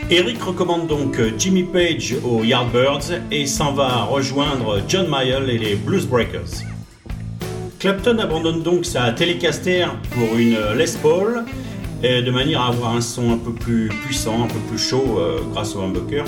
Eric 0.10 0.44
recommande 0.44 0.88
donc 0.88 1.20
euh, 1.20 1.32
Jimmy 1.40 1.64
Page 1.64 2.16
aux 2.24 2.44
Yardbirds 2.44 3.02
et 3.32 3.48
s'en 3.48 3.74
va 3.74 4.04
rejoindre 4.04 4.82
John 4.88 5.08
Mayall 5.08 5.50
et 5.50 5.58
les 5.58 5.76
Blues 5.76 6.06
Breakers. 6.06 6.73
Clapton 7.84 8.18
abandonne 8.20 8.64
donc 8.64 8.86
sa 8.86 9.12
Telecaster 9.12 9.88
pour 10.12 10.38
une 10.38 10.56
Les 10.78 10.86
Paul, 11.02 11.44
euh, 12.06 12.22
de 12.22 12.32
manière 12.32 12.62
à 12.62 12.68
avoir 12.70 12.96
un 12.96 13.02
son 13.02 13.34
un 13.34 13.38
peu 13.38 13.52
plus 13.52 13.90
puissant, 14.06 14.46
un 14.46 14.48
peu 14.48 14.60
plus 14.70 14.78
chaud 14.78 15.18
euh, 15.20 15.40
grâce 15.52 15.76
au 15.76 15.82
humbucker. 15.82 16.24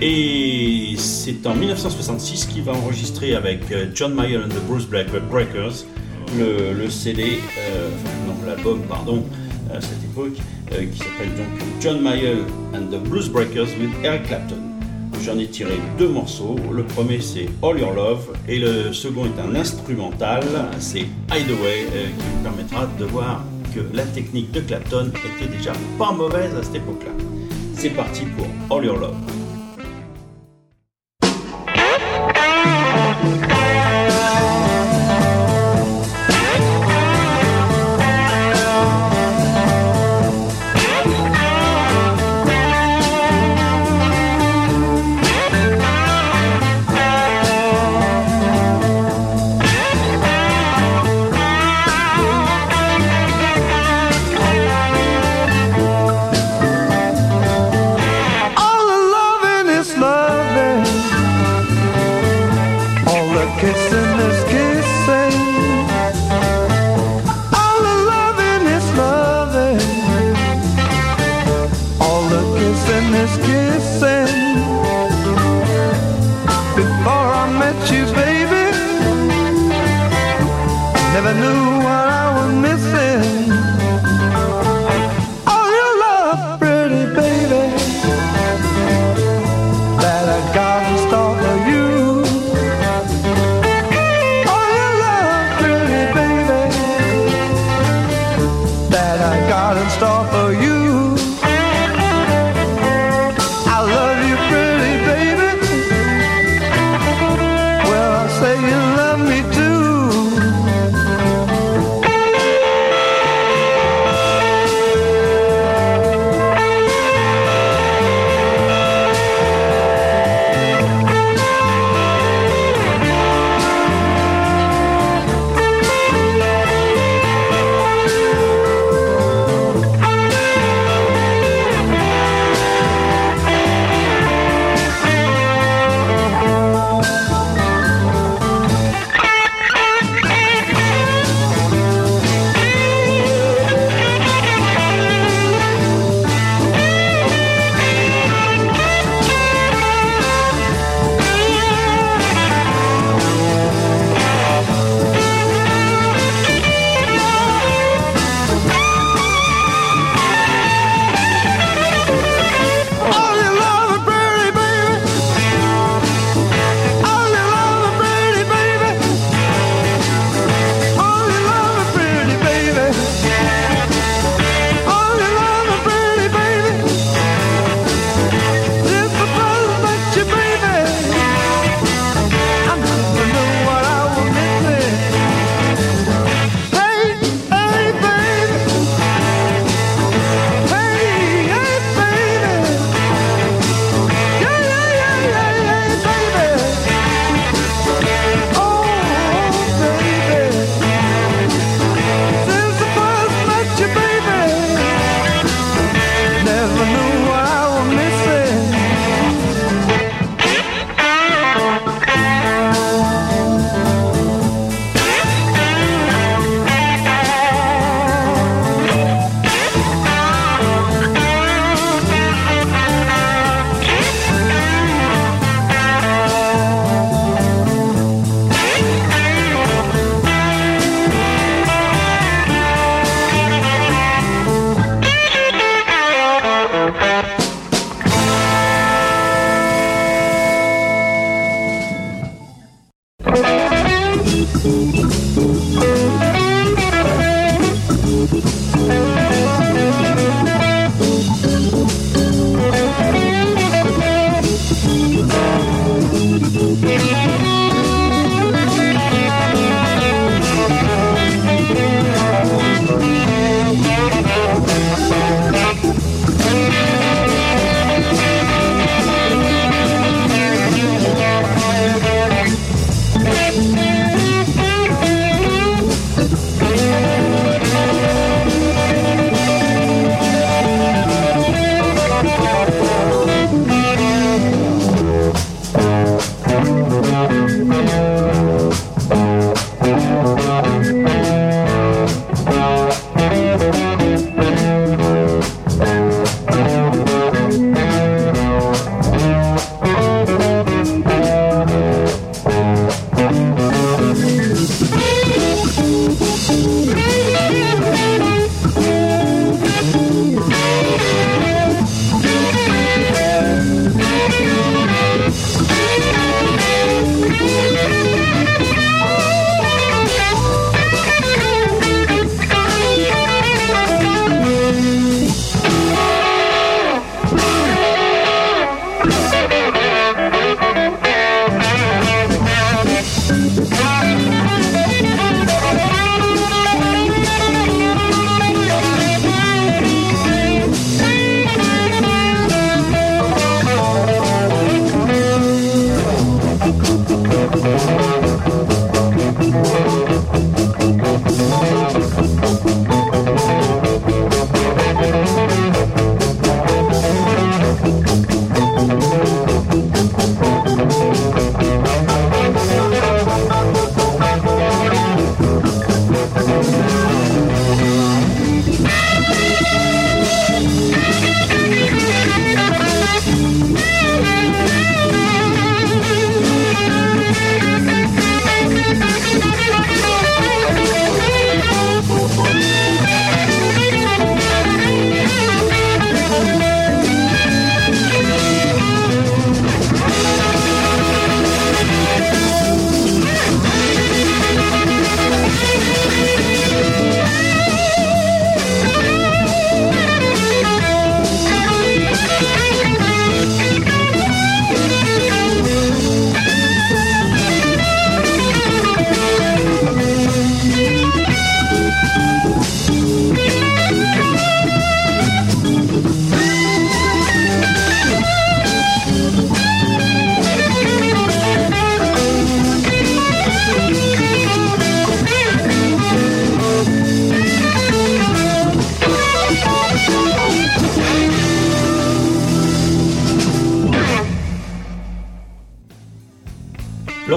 Et 0.00 0.94
c'est 0.96 1.44
en 1.48 1.56
1966 1.56 2.44
qu'il 2.44 2.62
va 2.62 2.74
enregistrer 2.74 3.34
avec 3.34 3.72
euh, 3.72 3.86
John 3.92 4.14
Mayall 4.14 4.44
and 4.44 4.50
the 4.50 4.88
Black- 4.88 5.08
Breakers 5.28 5.84
le, 6.38 6.88
CD, 6.88 7.24
euh, 7.58 7.88
l'album, 8.46 8.82
pardon, 8.88 9.24
à 9.74 9.80
cette 9.80 10.04
époque, 10.04 10.38
euh, 10.74 10.84
qui 10.92 10.98
s'appelle 10.98 11.34
donc 11.36 11.60
John 11.80 12.00
Mayall 12.00 12.44
and 12.72 12.86
the 12.96 13.02
Blues 13.02 13.28
Breakers 13.28 13.66
with 13.80 13.90
Eric 14.04 14.28
Clapton. 14.28 14.67
J'en 15.24 15.38
ai 15.38 15.46
tiré 15.46 15.78
deux 15.98 16.08
morceaux. 16.08 16.56
Le 16.72 16.84
premier 16.84 17.20
c'est 17.20 17.48
All 17.62 17.78
Your 17.78 17.92
Love 17.92 18.36
et 18.48 18.58
le 18.58 18.92
second 18.92 19.24
est 19.26 19.40
un 19.40 19.54
instrumental, 19.54 20.42
c'est 20.78 21.06
Hideaway, 21.32 21.86
euh, 21.92 22.06
qui 22.06 22.24
vous 22.36 22.42
permettra 22.42 22.86
de 22.98 23.04
voir 23.04 23.44
que 23.74 23.80
la 23.94 24.04
technique 24.04 24.50
de 24.52 24.60
Clapton 24.60 25.10
était 25.40 25.50
déjà 25.50 25.72
pas 25.98 26.12
mauvaise 26.12 26.54
à 26.54 26.62
cette 26.62 26.76
époque-là. 26.76 27.12
C'est 27.74 27.90
parti 27.90 28.22
pour 28.36 28.76
All 28.76 28.84
Your 28.84 28.98
Love. 28.98 29.37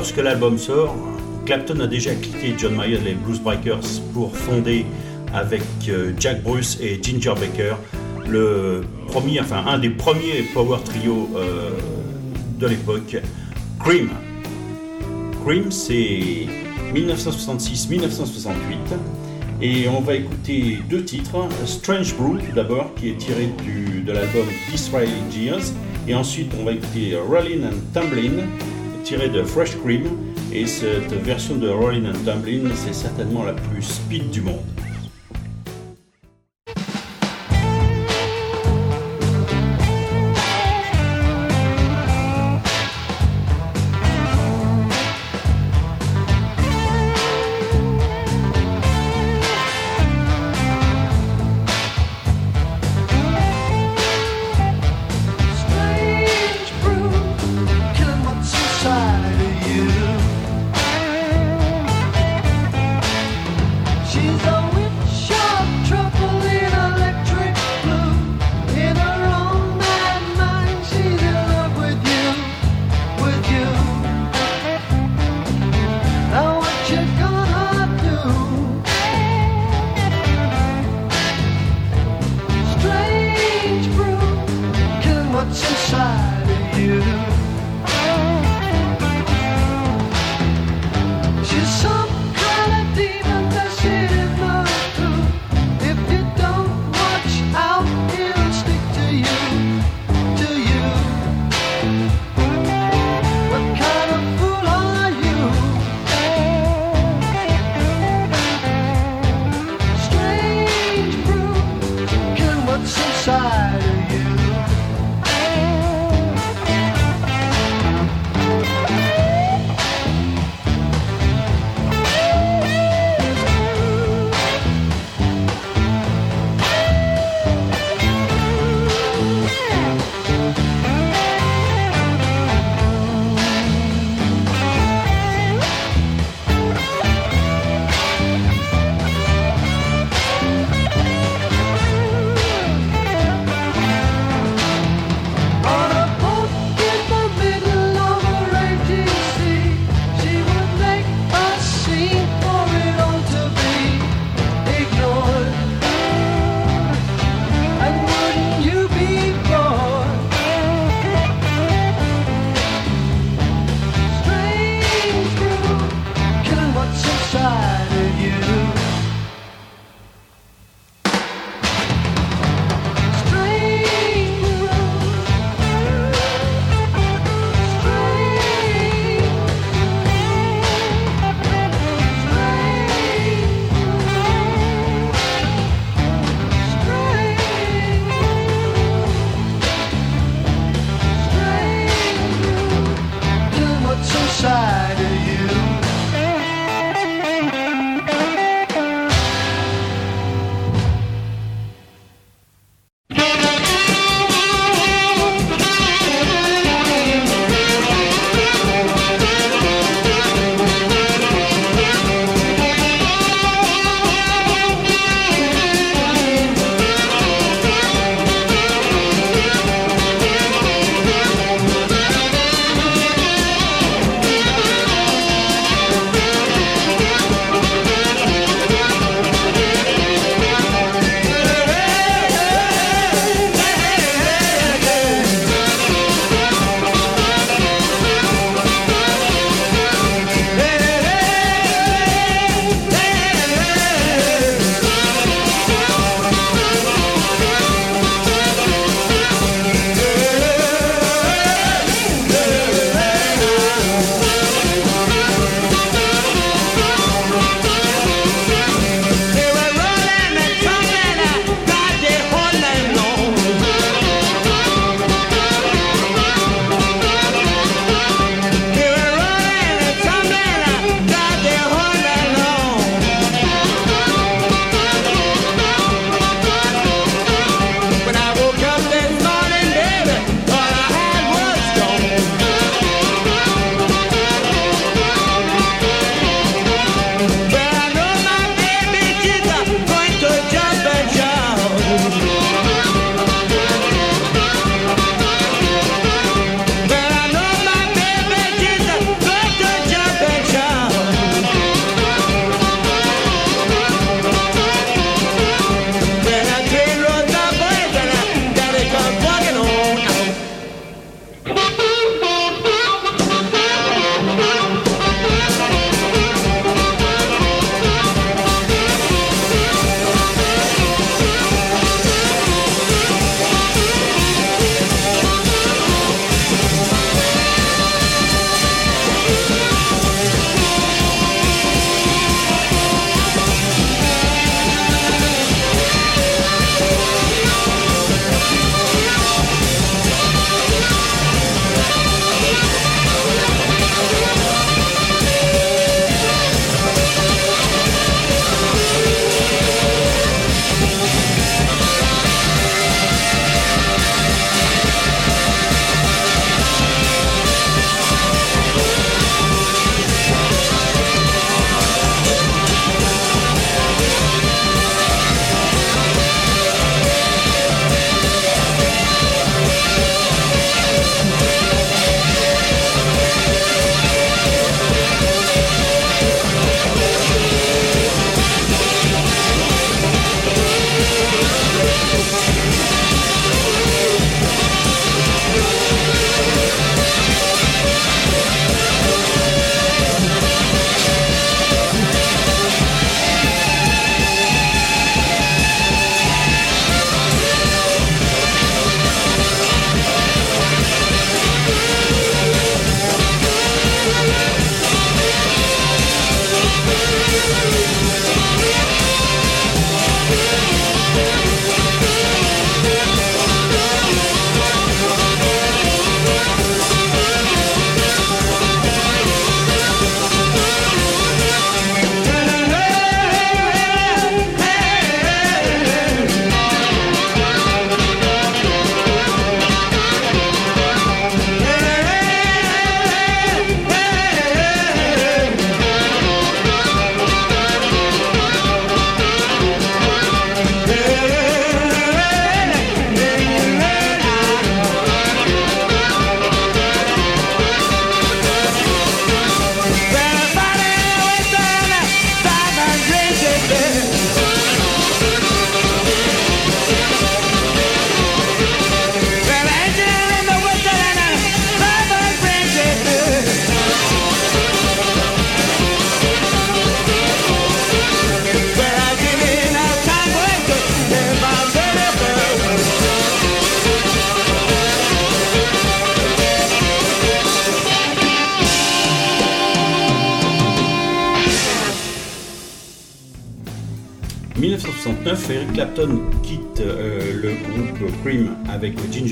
Lorsque 0.01 0.17
l'album 0.17 0.57
sort, 0.57 0.95
Clapton 1.45 1.79
a 1.79 1.85
déjà 1.85 2.15
quitté 2.15 2.55
John 2.57 2.75
Mayer 2.75 2.95
et 2.95 3.01
les 3.09 3.13
Blues 3.13 3.39
Breakers 3.39 4.01
pour 4.15 4.35
fonder 4.35 4.83
avec 5.31 5.61
euh, 5.89 6.11
Jack 6.19 6.41
Bruce 6.41 6.79
et 6.81 6.99
Ginger 7.03 7.35
Baker 7.39 7.75
le 8.27 8.81
premier, 9.09 9.41
un 9.67 9.77
des 9.77 9.91
premiers 9.91 10.41
power 10.55 10.79
trio 10.83 11.29
euh, 11.35 11.69
de 12.59 12.65
l'époque, 12.65 13.15
Cream. 13.79 14.09
Cream, 15.45 15.69
c'est 15.69 16.47
1966-1968. 16.95 17.99
Et 19.61 19.87
on 19.87 20.01
va 20.01 20.15
écouter 20.15 20.79
deux 20.89 21.03
titres. 21.03 21.47
Strange 21.67 22.15
Brew, 22.15 22.39
tout 22.39 22.55
d'abord, 22.55 22.91
qui 22.95 23.09
est 23.09 23.17
tiré 23.17 23.51
du- 23.63 24.01
de 24.01 24.11
l'album 24.13 24.47
Disraeli 24.71 25.11
Gears. 25.31 25.61
Et 26.07 26.15
ensuite, 26.15 26.51
on 26.59 26.63
va 26.65 26.71
écouter 26.71 27.15
Rollin' 27.15 27.67
and 27.67 27.75
Tumblin', 27.93 28.47
tiré 29.03 29.29
de 29.29 29.43
Fresh 29.43 29.77
Cream. 29.77 30.03
Et 30.53 30.65
cette 30.65 31.13
version 31.23 31.55
de 31.55 31.69
Rollin' 31.69 32.09
and 32.09 32.25
Tumblin', 32.25 32.69
c'est 32.75 32.93
certainement 32.93 33.43
la 33.43 33.53
plus 33.53 33.83
speed 33.83 34.29
du 34.31 34.41
monde. 34.41 34.59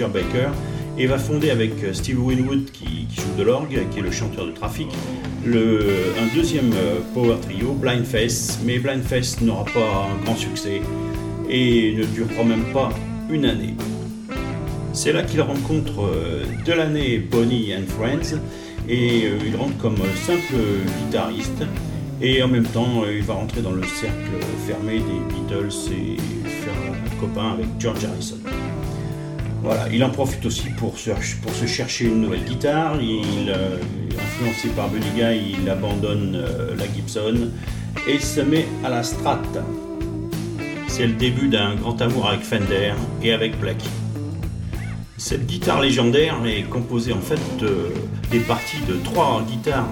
Baker 0.10 0.50
et 0.98 1.08
va 1.08 1.18
fonder 1.18 1.50
avec 1.50 1.72
Steve 1.94 2.22
Winwood 2.24 2.72
qui, 2.72 3.08
joue 3.16 3.38
de 3.38 3.44
l'orgue, 3.44 3.80
qui 3.92 4.00
est 4.00 4.02
le 4.02 4.12
chanteur 4.12 4.46
de 4.46 4.52
Trafic, 4.52 4.90
un 5.46 6.36
deuxième 6.36 6.74
euh, 6.74 7.00
power 7.14 7.38
trio, 7.42 7.74
Blind 7.74 8.06
Face. 8.06 8.60
Mais 8.66 8.80
Blind 8.80 9.04
Face 9.04 9.40
n'aura 9.42 9.66
pas 9.66 10.08
un 10.12 10.24
grand 10.24 10.36
succès 10.36 10.82
et 11.50 11.94
ne 11.98 12.04
durera 12.04 12.44
même 12.44 12.66
pas 12.74 12.90
une 13.30 13.46
année. 13.46 13.76
C'est 14.94 15.14
là 15.14 15.24
qu'il 15.24 15.42
rencontre 15.42 16.04
euh, 16.04 16.44
de 16.66 16.74
l'année 16.74 17.20
Bonnie 17.20 17.74
and 17.74 17.88
Friends 17.88 18.38
et 18.88 19.28
euh, 19.28 19.38
il 19.46 19.56
rentre 19.56 19.78
comme 19.78 19.98
simple 20.26 20.56
guitariste 21.06 21.64
et 22.22 22.44
en 22.44 22.48
même 22.48 22.66
temps 22.66 23.04
euh, 23.04 23.16
il 23.16 23.24
va 23.24 23.36
rentrer 23.36 23.62
dans 23.62 23.72
le 23.72 23.84
cercle 23.84 24.32
fermé 24.68 24.96
des 24.96 25.34
Beatles 25.34 25.94
et 25.94 26.18
faire 26.50 26.74
un 26.92 27.20
copain 27.20 27.54
avec 27.54 27.68
George 27.80 28.04
Harrison. 28.04 28.39
Il 29.92 30.04
en 30.04 30.10
profite 30.10 30.46
aussi 30.46 30.70
pour 30.78 30.98
se, 30.98 31.12
chercher 31.68 32.06
une 32.06 32.22
nouvelle 32.22 32.44
guitare. 32.44 33.02
Il, 33.02 33.50
euh, 33.50 33.78
influencé 34.14 34.70
par 34.70 34.90
Buddy 34.90 35.10
Guy, 35.16 35.56
il 35.62 35.70
abandonne 35.70 36.36
euh, 36.36 36.76
la 36.76 36.86
Gibson 36.86 37.50
et 38.08 38.20
se 38.20 38.42
met 38.42 38.68
à 38.84 38.90
la 38.90 39.04
Strat. 39.04 39.42
C'est 40.88 41.08
le 41.08 41.14
début 41.14 41.48
d'un 41.48 41.76
grand 41.76 42.02
amour 42.02 42.28
avec 42.28 42.42
Fender 42.42 42.94
et 43.24 43.32
avec 43.32 43.60
Blackie. 43.60 43.90
Cette 45.18 45.46
guitare 45.46 45.82
légendaire 45.82 46.36
est 46.46 46.64
composée 46.64 47.14
en 47.14 47.22
fait 47.22 47.40
de, 47.60 47.88
des 48.32 48.40
parties 48.40 48.82
de 48.88 48.96
trois 49.04 49.44
guitares 49.48 49.88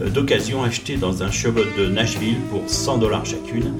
euh, 0.00 0.10
d'occasion 0.10 0.62
achetées 0.62 0.96
dans 0.96 1.22
un 1.22 1.30
showroom 1.30 1.66
de 1.78 1.86
Nashville 1.86 2.38
pour 2.50 2.62
100 2.66 2.98
dollars 2.98 3.24
chacune. 3.24 3.74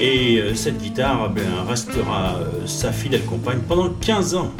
Et 0.00 0.42
cette 0.56 0.78
guitare 0.78 1.32
eh 1.36 1.70
restera 1.70 2.40
sa 2.66 2.90
fidèle 2.90 3.24
compagne 3.24 3.60
pendant 3.60 3.88
15 3.90 4.34
ans. 4.34 4.52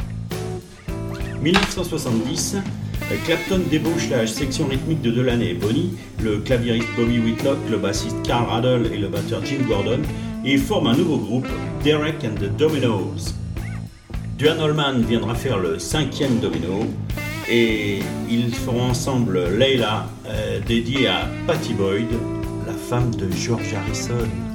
1970, 1.45 2.55
euh, 2.55 3.15
Clapton 3.23 3.61
débauche 3.69 4.09
la 4.09 4.25
section 4.25 4.65
rythmique 4.65 5.03
de 5.03 5.11
Delaney 5.11 5.51
et 5.51 5.53
Bonnie, 5.53 5.91
le 6.23 6.39
claviériste 6.39 6.87
Bobby 6.97 7.19
Whitlock, 7.19 7.59
le 7.69 7.77
bassiste 7.77 8.15
Carl 8.23 8.49
Radle 8.49 8.89
et 8.91 8.97
le 8.97 9.07
batteur 9.09 9.45
Jim 9.45 9.59
Gordon, 9.67 9.99
et 10.43 10.53
ils 10.53 10.59
forment 10.59 10.87
un 10.87 10.95
nouveau 10.95 11.17
groupe, 11.17 11.47
Derek 11.83 12.23
and 12.23 12.41
the 12.41 12.49
Dominoes. 12.57 13.35
Duane 14.39 14.59
Allman 14.59 15.01
viendra 15.07 15.35
faire 15.35 15.59
le 15.59 15.77
cinquième 15.77 16.39
domino, 16.39 16.87
et 17.47 17.99
ils 18.27 18.51
feront 18.51 18.89
ensemble 18.89 19.55
Layla, 19.55 20.09
euh, 20.27 20.59
dédiée 20.67 21.07
à 21.07 21.27
Patty 21.45 21.75
Boyd, 21.75 22.07
la 22.65 22.73
femme 22.73 23.13
de 23.13 23.29
George 23.31 23.71
Harrison. 23.71 24.54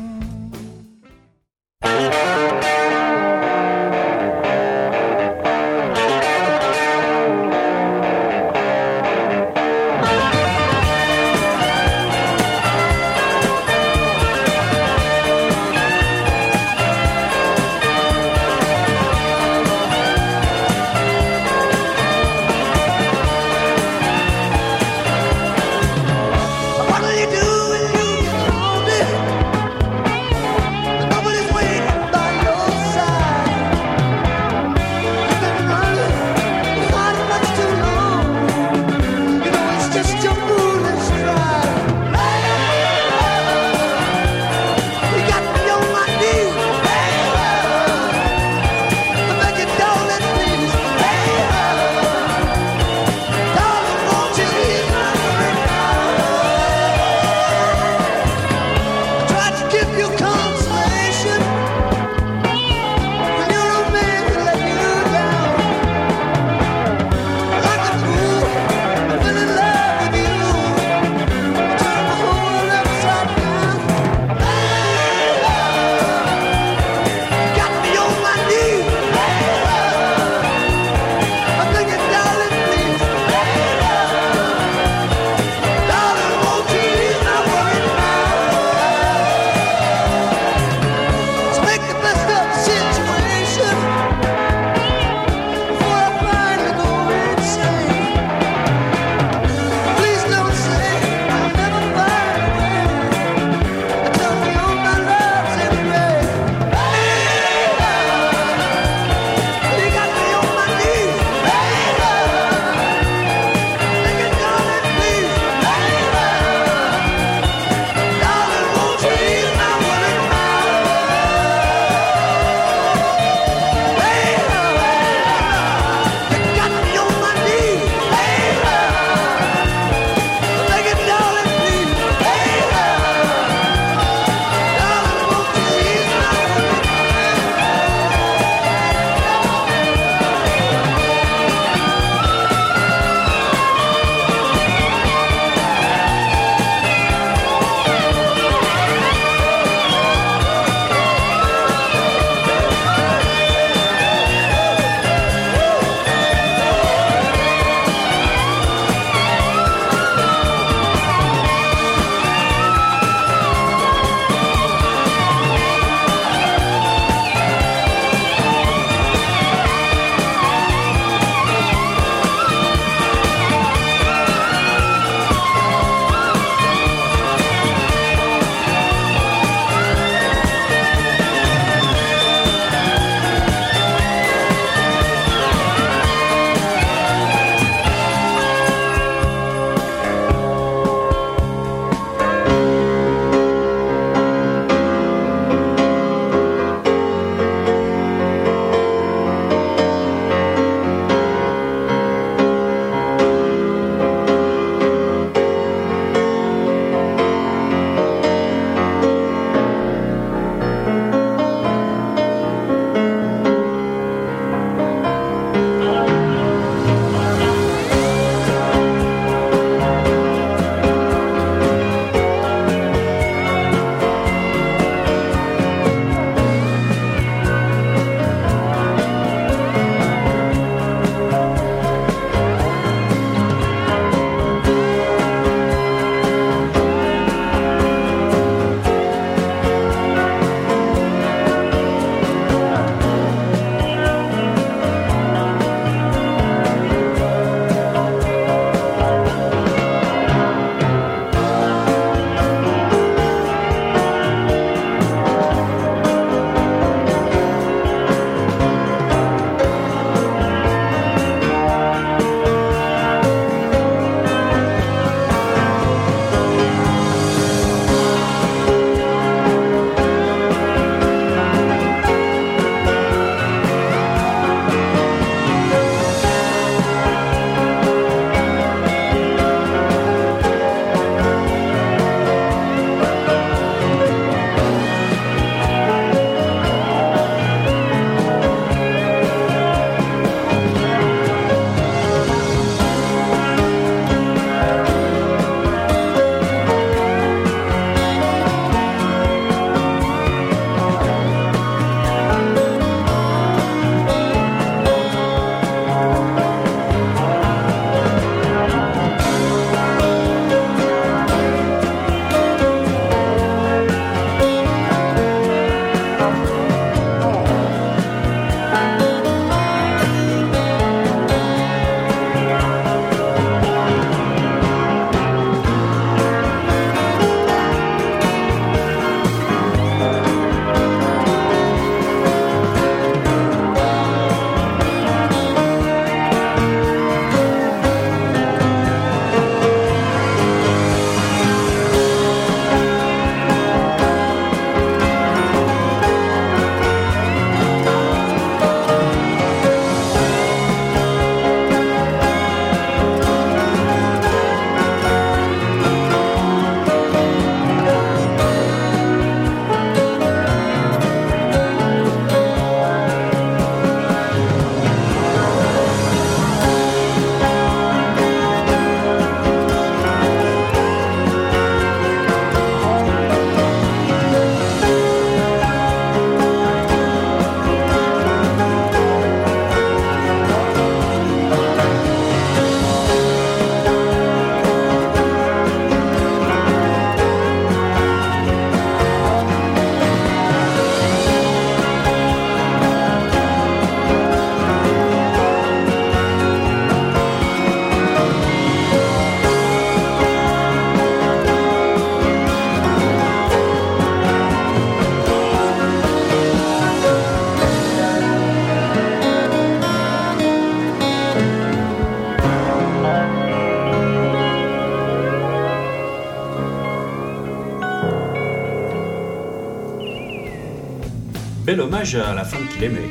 Bel 421.80 421.86
hommage 421.86 422.14
à 422.14 422.34
la 422.34 422.44
femme 422.44 422.68
qu'il 422.68 422.84
aimait. 422.84 423.08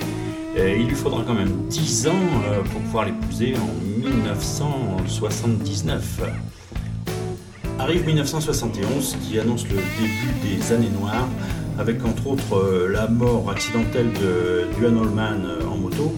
Il 0.55 0.85
lui 0.87 0.95
faudra 0.95 1.23
quand 1.25 1.33
même 1.33 1.65
10 1.69 2.07
ans 2.07 2.13
euh, 2.45 2.61
pour 2.61 2.79
pouvoir 2.81 3.05
l'épouser 3.05 3.55
en 3.55 3.65
1979. 4.05 6.21
Arrive 7.79 8.05
1971 8.05 9.17
qui 9.21 9.39
annonce 9.39 9.63
le 9.63 9.75
début 9.75 10.33
des 10.43 10.71
années 10.73 10.91
noires 10.99 11.29
avec 11.77 12.03
entre 12.05 12.27
autres 12.27 12.57
euh, 12.57 12.89
la 12.91 13.07
mort 13.07 13.49
accidentelle 13.49 14.11
de 14.13 14.67
Duane 14.77 14.97
Allman 14.97 15.45
euh, 15.45 15.65
en 15.65 15.77
moto 15.77 16.13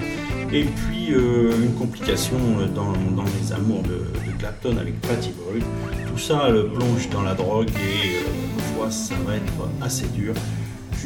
et 0.52 0.64
puis 0.64 1.14
une 1.14 1.76
complication 1.76 2.38
dans, 2.76 2.93
les 3.39 3.54
amours 3.54 3.84
de, 3.84 4.02
Clapton 4.38 4.76
avec 4.78 4.99
Patty 5.02 5.32
Boyd. 5.32 5.64
Tout 6.08 6.18
ça 6.18 6.49
le 6.49 6.68
plonge 6.68 7.10
dans 7.10 7.22
la 7.22 7.36
drogue 7.36 7.70
et 7.70 8.18
euh, 8.18 8.22
ça 8.89 9.16
va 9.26 9.36
être 9.36 9.70
assez 9.82 10.08
dur 10.08 10.34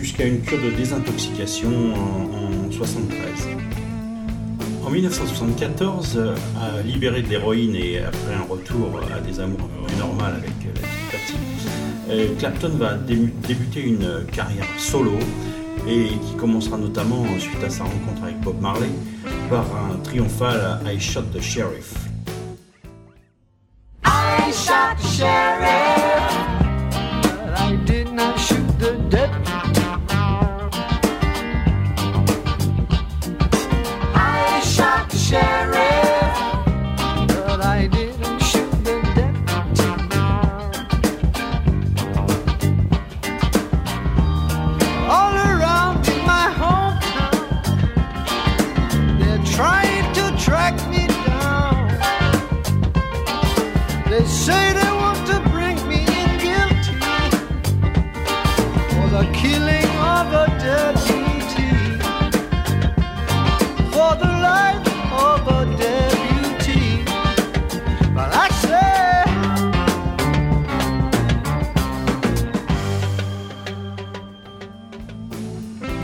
jusqu'à 0.05 0.27
une 0.27 0.41
cure 0.41 0.61
de 0.61 0.69
désintoxication 0.69 1.71
en, 1.95 2.67
en 2.67 2.71
73. 2.71 3.47
En 4.85 4.91
1974, 4.91 6.15
euh, 6.15 6.35
libéré 6.83 7.23
de 7.23 7.29
l'héroïne 7.29 7.75
et 7.75 7.97
après 7.97 8.35
un 8.35 8.43
retour 8.47 9.01
à 9.11 9.19
des 9.19 9.39
amours 9.39 9.67
plus 9.67 9.97
normales 9.97 10.35
avec 10.35 10.51
euh, 10.51 10.69
la 10.75 11.17
petite 11.17 11.37
Patty, 11.37 11.37
euh, 12.11 12.35
Clapton 12.37 12.69
va 12.77 12.93
débuter 12.93 13.81
une 13.81 14.27
carrière 14.31 14.67
solo 14.77 15.17
et 15.89 16.09
qui 16.09 16.35
commencera 16.37 16.77
notamment 16.77 17.25
suite 17.39 17.63
à 17.63 17.71
sa 17.71 17.85
rencontre 17.85 18.25
avec 18.25 18.39
Bob 18.41 18.61
Marley 18.61 18.89
par 19.49 19.65
un 19.91 19.97
triomphal 20.03 20.81
I 20.85 20.99
Shot 20.99 21.23
the 21.33 21.41
Sheriff. 21.41 22.04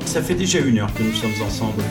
Ça 0.05 0.21
fait 0.21 0.35
déjà 0.35 0.59
une 0.59 0.77
heure 0.77 0.93
que 0.93 1.01
nous 1.01 1.13
sommes 1.13 1.41
ensemble. 1.43 1.81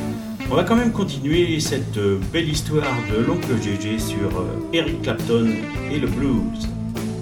On 0.53 0.55
va 0.55 0.63
quand 0.63 0.77
même 0.77 0.93
continuer 0.93 1.59
cette 1.59 1.97
euh, 1.97 2.21
belle 2.33 2.49
histoire 2.49 2.95
de 3.11 3.17
l'oncle 3.25 3.61
GG 3.61 3.99
sur 3.99 4.39
euh, 4.39 4.45
Eric 4.73 5.03
Clapton 5.03 5.49
et 5.91 5.99
le 5.99 6.07
blues. 6.07 6.69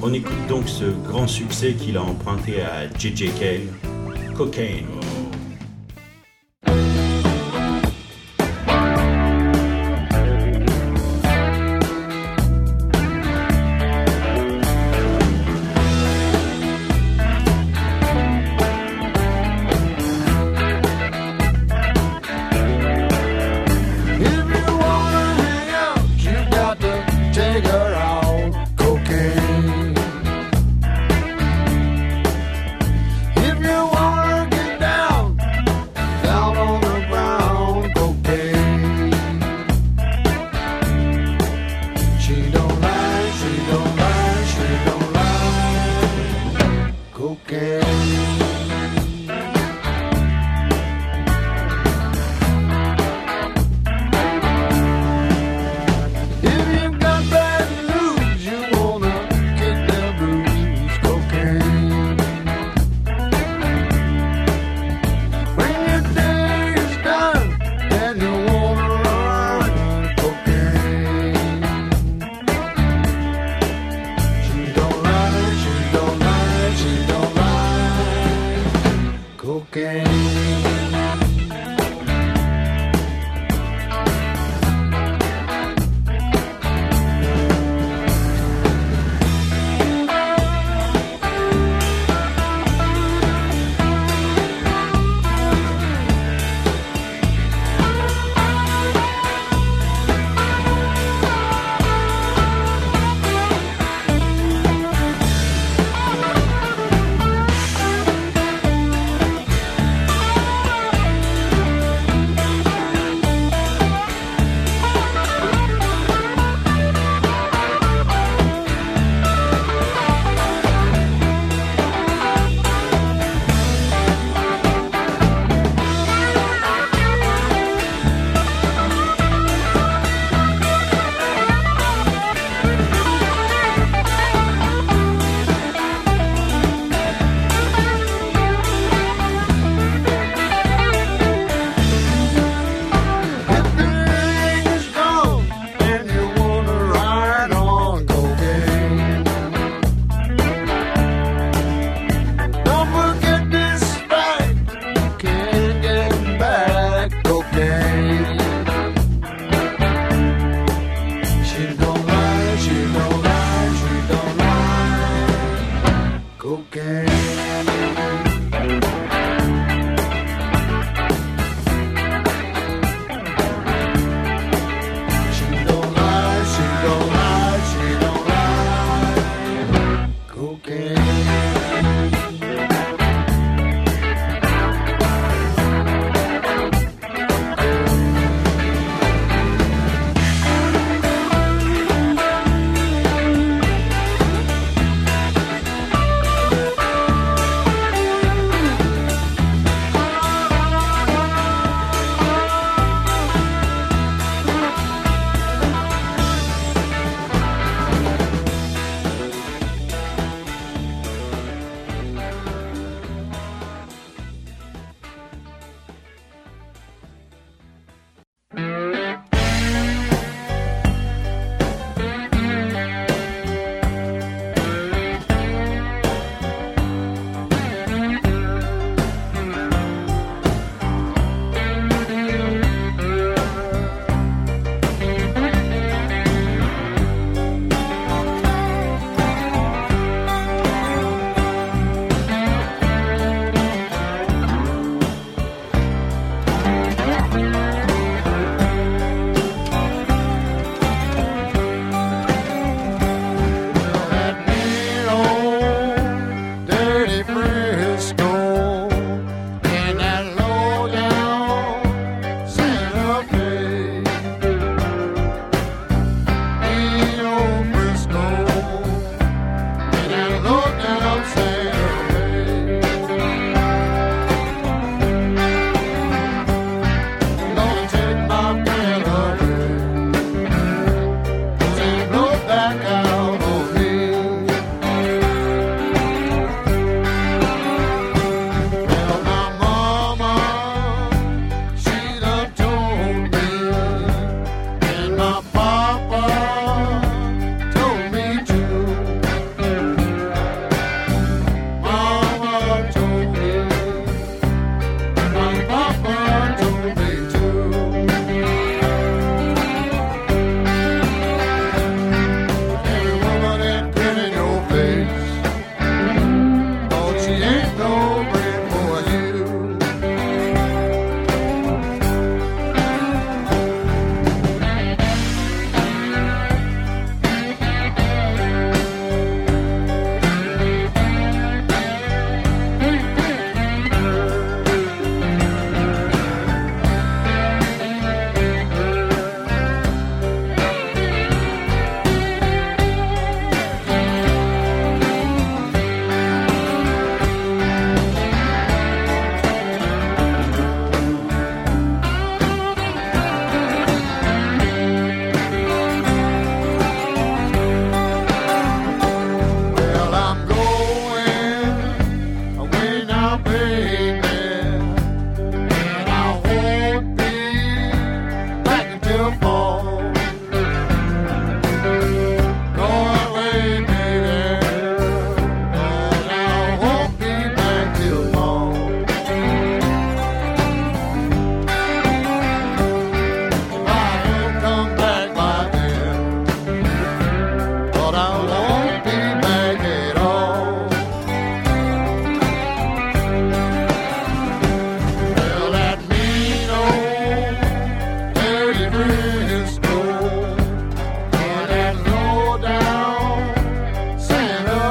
On 0.03 0.13
écoute 0.13 0.47
donc 0.51 0.69
ce 0.69 0.85
grand 1.09 1.27
succès 1.27 1.73
qu'il 1.73 1.97
a 1.97 2.03
emprunté 2.03 2.61
à 2.61 2.91
JJ 2.91 3.33
Cale, 3.39 3.69
Cocaine. 4.37 4.85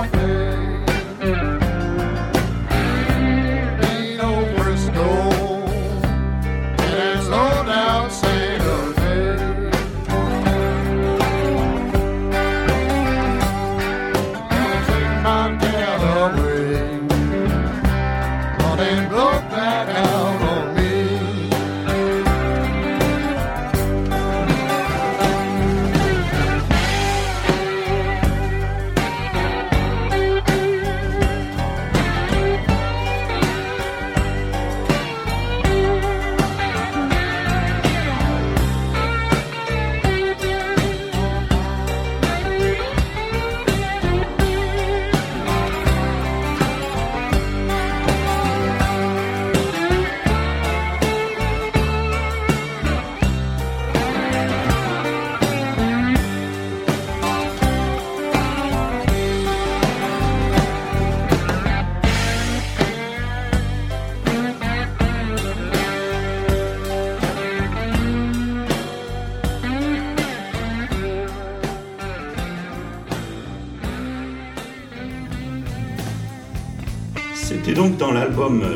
something. 0.10 0.51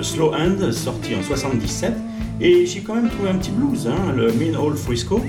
Slow 0.06 0.34
Hand, 0.36 0.72
sorti 0.72 1.16
en 1.16 1.24
77, 1.24 1.94
et 2.40 2.68
j'ai 2.68 2.82
quand 2.82 2.94
même 2.94 3.10
trouvé 3.10 3.30
un 3.30 3.36
petit 3.36 3.50
blues, 3.50 3.88
hein, 3.88 4.14
le 4.16 4.32
Mean 4.34 4.56
Old 4.56 4.78
Frisco, 4.78 5.20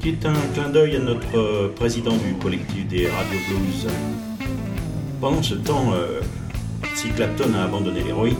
qui 0.00 0.08
est 0.08 0.26
un 0.26 0.34
clin 0.54 0.70
d'œil 0.70 0.96
à 0.96 0.98
notre 0.98 1.38
euh, 1.38 1.68
président 1.68 2.16
du 2.16 2.34
collectif 2.42 2.84
des 2.88 3.06
Radio 3.06 3.38
Blues. 3.48 3.86
Pendant 5.20 5.42
ce 5.42 5.54
temps, 5.54 5.92
euh, 5.94 6.20
si 6.96 7.10
Clapton 7.10 7.54
a 7.54 7.62
abandonné 7.62 8.02
l'héroïne, 8.02 8.36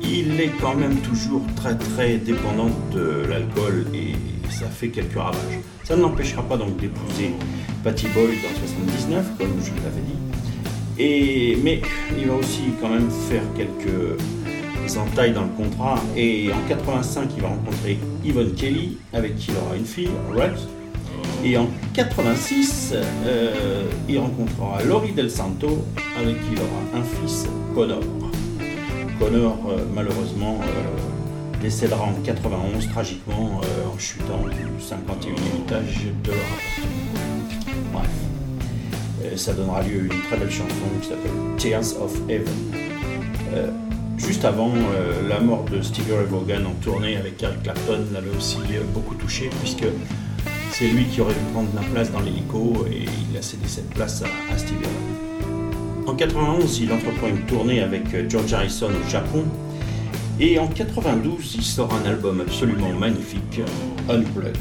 il 0.00 0.40
est 0.40 0.52
quand 0.60 0.76
même 0.76 0.96
toujours 0.98 1.42
très 1.56 1.76
très 1.76 2.18
dépendant 2.18 2.70
de 2.94 3.26
l'alcool 3.28 3.86
et 3.92 4.12
ça 4.50 4.66
fait 4.66 4.88
quelques 4.88 5.18
ravages. 5.18 5.58
Ça 5.82 5.96
ne 5.96 6.02
l'empêchera 6.02 6.42
pas 6.42 6.56
donc 6.56 6.76
d'épouser 6.76 7.32
Patty 7.82 8.06
Boyd 8.14 8.38
en 8.44 8.56
79, 8.86 9.26
comme 9.36 9.48
je 9.60 9.70
l'avais 9.82 10.00
dit. 10.06 11.02
Et, 11.02 11.58
mais 11.62 11.82
il 12.16 12.28
va 12.28 12.34
aussi 12.34 12.62
quand 12.80 12.88
même 12.88 13.10
faire 13.28 13.42
quelques 13.56 14.16
entailles 14.96 15.32
dans 15.32 15.42
le 15.42 15.48
contrat. 15.48 16.00
Et 16.16 16.50
en 16.52 16.68
85, 16.68 17.30
il 17.36 17.42
va 17.42 17.48
rencontrer 17.48 17.98
Yvonne 18.24 18.54
Kelly, 18.54 18.98
avec 19.12 19.36
qui 19.36 19.50
il 19.50 19.56
aura 19.56 19.76
une 19.76 19.84
fille, 19.84 20.10
Ruth. 20.30 20.68
Et 21.44 21.56
en 21.56 21.68
86, 21.94 22.94
euh, 22.94 23.84
il 24.08 24.18
rencontrera 24.18 24.82
Laurie 24.82 25.12
Del 25.12 25.30
Santo, 25.30 25.84
avec 26.18 26.40
qui 26.40 26.52
il 26.52 26.58
aura 26.58 27.00
un 27.00 27.02
fils, 27.02 27.46
Connor. 27.74 28.00
Connor, 29.20 29.58
euh, 29.68 29.84
malheureusement, 29.94 30.60
euh, 30.62 31.60
décédera 31.60 32.04
en 32.04 32.14
91 32.24 32.88
tragiquement 32.88 33.60
en 33.92 33.98
chutant 33.98 34.42
du 34.48 34.82
51e 34.82 35.62
étage 35.64 36.06
de 36.24 36.30
leur. 36.30 36.38
Bref. 37.92 38.08
Ça 39.36 39.52
donnera 39.52 39.82
lieu 39.82 40.08
à 40.10 40.14
une 40.14 40.22
très 40.22 40.36
belle 40.36 40.50
chanson 40.50 40.86
qui 41.00 41.08
s'appelle 41.08 41.30
Tears 41.56 42.00
of 42.02 42.16
Heaven. 42.28 43.87
Juste 44.28 44.44
avant, 44.44 44.72
euh, 44.74 45.26
la 45.26 45.40
mort 45.40 45.64
de 45.72 45.80
Stevie 45.80 46.12
Ray 46.12 46.26
Vaughan 46.26 46.66
en 46.66 46.74
tournée 46.84 47.16
avec 47.16 47.42
Eric 47.42 47.62
Clapton 47.62 48.00
l'avait 48.12 48.36
aussi 48.36 48.58
euh, 48.74 48.82
beaucoup 48.92 49.14
touché 49.14 49.48
puisque 49.58 49.86
c'est 50.70 50.88
lui 50.88 51.06
qui 51.06 51.22
aurait 51.22 51.32
dû 51.32 51.40
prendre 51.54 51.70
la 51.74 51.80
place 51.80 52.12
dans 52.12 52.20
l'hélico 52.20 52.84
et 52.92 53.04
il 53.04 53.38
a 53.38 53.40
cédé 53.40 53.66
cette 53.66 53.88
place 53.88 54.22
à, 54.22 54.54
à 54.54 54.58
Stevie. 54.58 54.84
En 56.06 56.14
91, 56.14 56.78
il 56.78 56.92
entreprend 56.92 57.28
une 57.28 57.40
tournée 57.46 57.80
avec 57.80 58.12
euh, 58.12 58.28
George 58.28 58.52
Harrison 58.52 58.90
au 58.90 59.08
Japon 59.08 59.44
et 60.38 60.58
en 60.58 60.66
92, 60.66 61.54
il 61.54 61.64
sort 61.64 61.88
un 61.94 62.06
album 62.06 62.42
absolument 62.42 62.92
magnifique, 62.92 63.62
Unplugged. 64.10 64.58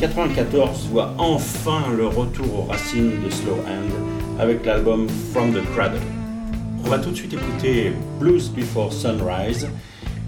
94 0.00 0.86
voit 0.92 1.14
enfin 1.16 1.84
le 1.96 2.08
retour 2.08 2.58
aux 2.58 2.64
racines 2.64 3.22
de 3.24 3.30
Slow 3.30 3.54
Hand 3.66 4.38
avec 4.38 4.66
l'album 4.66 5.06
From 5.32 5.54
the 5.54 5.62
Cradle. 5.74 6.19
On 6.90 6.96
va 6.96 6.98
tout 6.98 7.12
de 7.12 7.14
suite 7.14 7.34
écouter 7.34 7.92
Blues 8.18 8.48
Before 8.48 8.92
Sunrise 8.92 9.68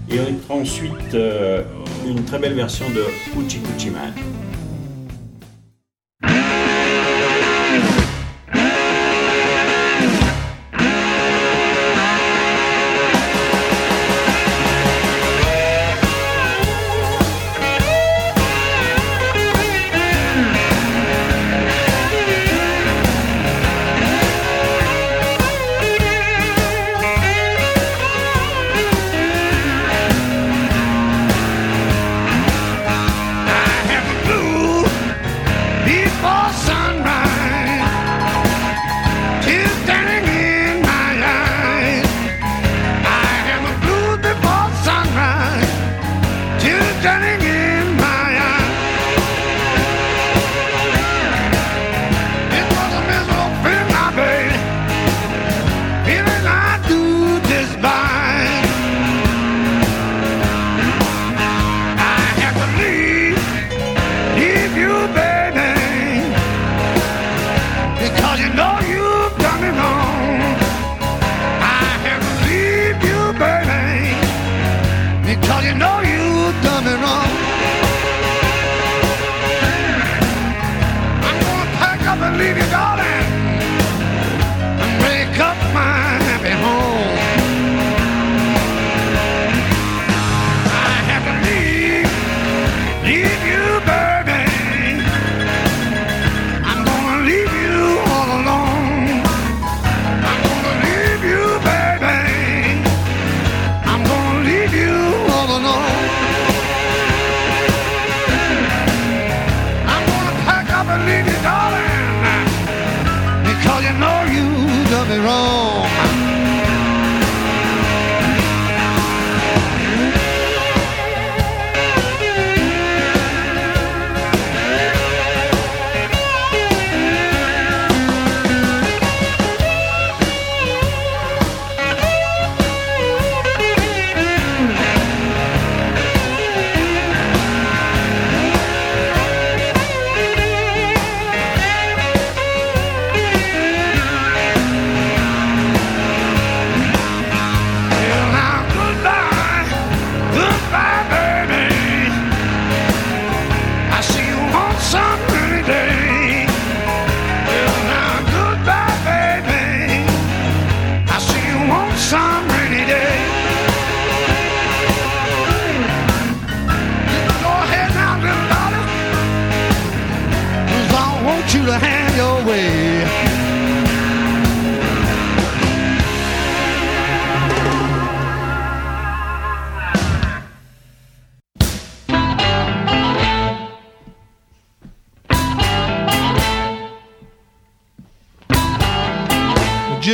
et 0.09 0.17
ensuite 0.47 1.13
euh, 1.13 1.61
une 2.07 2.23
très 2.23 2.39
belle 2.39 2.53
version 2.53 2.85
de 2.91 3.03
Uchi 3.37 3.59
Kuchi 3.59 3.89
Man. 3.89 4.13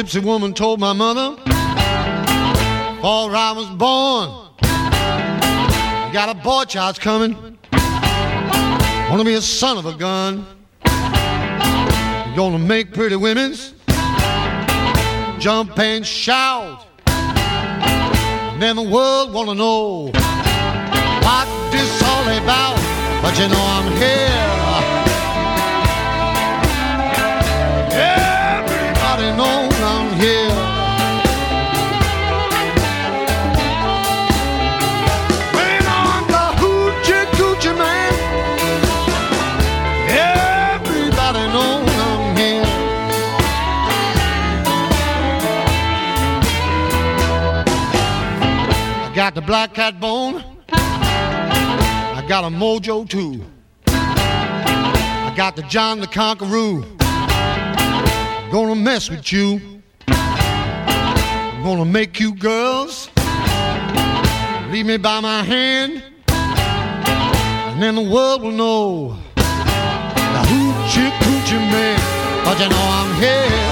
Gypsy 0.09 0.23
woman 0.23 0.55
told 0.55 0.79
my 0.79 0.91
mother 0.91 1.35
before 1.35 3.35
I 3.35 3.53
was 3.55 3.69
born. 3.77 4.31
Got 6.11 6.29
a 6.29 6.33
boy 6.33 6.63
child's 6.63 6.97
coming. 6.97 7.35
Wanna 9.11 9.23
be 9.23 9.35
a 9.35 9.41
son 9.41 9.77
of 9.77 9.85
a 9.85 9.93
gun. 9.93 10.47
Gonna 12.35 12.57
make 12.57 12.91
pretty 12.91 13.17
women's 13.17 13.75
jump 15.37 15.77
and 15.77 16.05
shout. 16.05 16.87
And 17.05 18.61
then 18.61 18.77
the 18.77 18.89
world 18.89 19.31
wanna 19.31 19.53
know 19.53 20.11
what 21.21 21.71
this 21.71 22.03
all 22.03 22.23
about. 22.23 22.77
But 23.21 23.37
you 23.37 23.47
know 23.47 23.61
I'm 23.61 23.95
here. 23.97 24.38
Black 49.49 49.73
cat 49.73 49.99
bone. 49.99 50.43
I 50.71 52.23
got 52.27 52.43
a 52.43 52.49
mojo 52.49 53.09
too. 53.09 53.43
I 53.87 55.33
got 55.35 55.55
the 55.55 55.63
John 55.63 55.99
the 55.99 56.05
Conqueror. 56.05 56.83
Gonna 58.51 58.75
mess 58.75 59.09
with 59.09 59.31
you. 59.31 59.81
I'm 60.07 61.63
gonna 61.63 61.83
make 61.83 62.19
you 62.19 62.35
girls 62.35 63.09
leave 64.69 64.85
me 64.85 64.97
by 64.97 65.19
my 65.19 65.41
hand, 65.41 66.03
and 66.27 67.81
then 67.81 67.95
the 67.95 68.07
world 68.07 68.43
will 68.43 68.51
know 68.51 69.17
the 70.35 70.41
hoochie 70.51 71.09
coochie 71.21 71.71
man. 71.71 71.99
But 72.45 72.59
you 72.59 72.69
know 72.69 72.85
I'm 72.99 73.15
here. 73.19 73.68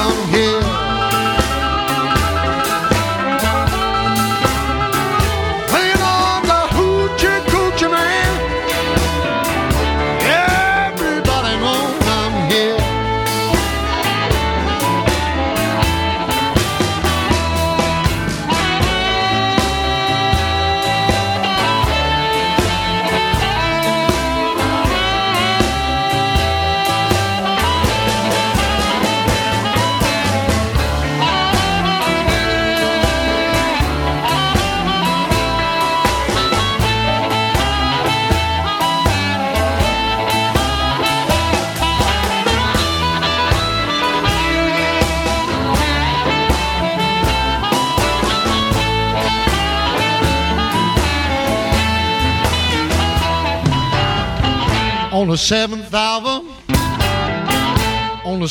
come 0.00 0.28
here. 0.30 0.49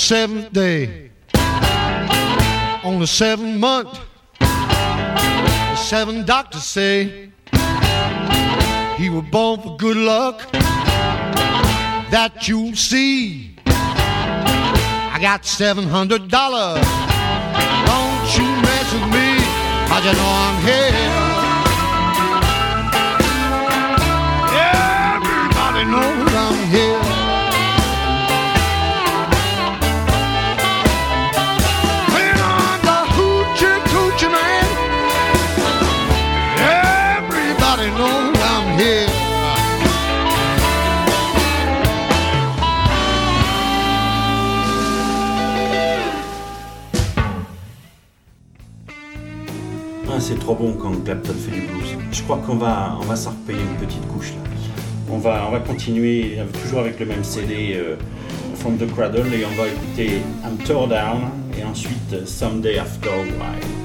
Seventh 0.10 0.52
day, 0.52 1.12
on 2.84 2.98
the 3.00 3.06
seventh 3.06 3.60
month, 3.60 4.00
the 4.40 5.76
seven 5.76 6.26
doctors 6.26 6.64
say 6.64 7.30
he 8.98 9.12
was 9.12 9.24
born 9.30 9.62
for 9.62 9.78
good 9.78 9.98
luck. 9.98 10.52
That 12.10 12.48
you'll 12.48 12.74
see. 12.74 13.56
I 13.68 15.20
got 15.22 15.46
seven 15.46 15.84
hundred 15.88 16.28
dollars. 16.28 16.84
Don't 17.92 18.30
you 18.36 18.50
mess 18.66 18.92
with 18.92 19.08
me, 19.14 19.30
'cause 19.86 20.06
you 20.06 20.14
know 20.20 20.32
I'm 20.48 20.58
here. 20.70 21.06
Everybody 24.74 25.84
knows 25.94 26.34
I'm 26.34 26.58
here. 26.74 27.29
C'est 50.30 50.38
trop 50.38 50.54
bon 50.54 50.74
quand 50.74 50.92
Clapton 51.04 51.34
fait 51.34 51.50
du 51.50 51.62
blues. 51.62 51.98
Je 52.12 52.22
crois 52.22 52.38
qu'on 52.38 52.58
va, 52.58 52.96
on 53.02 53.06
va 53.06 53.16
s'en 53.16 53.32
repayer 53.32 53.60
une 53.60 53.84
petite 53.84 54.08
couche 54.10 54.30
là. 54.30 54.52
On 55.12 55.18
va, 55.18 55.46
on 55.48 55.52
va 55.52 55.60
continuer 55.60 56.38
toujours 56.62 56.82
avec 56.82 57.00
le 57.00 57.08
même 57.08 57.24
CD 57.24 57.74
euh, 57.74 57.96
From 58.54 58.78
the 58.78 58.86
Cradle 58.94 59.34
et 59.34 59.44
on 59.44 59.60
va 59.60 59.68
écouter 59.68 60.22
I'm 60.46 60.56
Tore 60.68 60.88
Down 60.88 61.32
et 61.58 61.64
ensuite 61.64 62.28
Someday 62.28 62.78
After 62.78 63.10
a 63.10 63.24
While. 63.24 63.79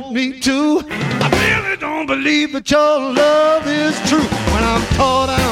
want 0.00 0.14
me 0.14 0.40
to. 0.40 0.82
I 0.88 1.28
really 1.42 1.76
don't 1.76 2.06
believe 2.06 2.52
that 2.52 2.70
your 2.70 3.12
love 3.12 3.66
is 3.66 3.96
true. 4.08 4.28
When 4.52 4.64
I'm 4.64 4.82
caught 4.96 5.28
out. 5.28 5.49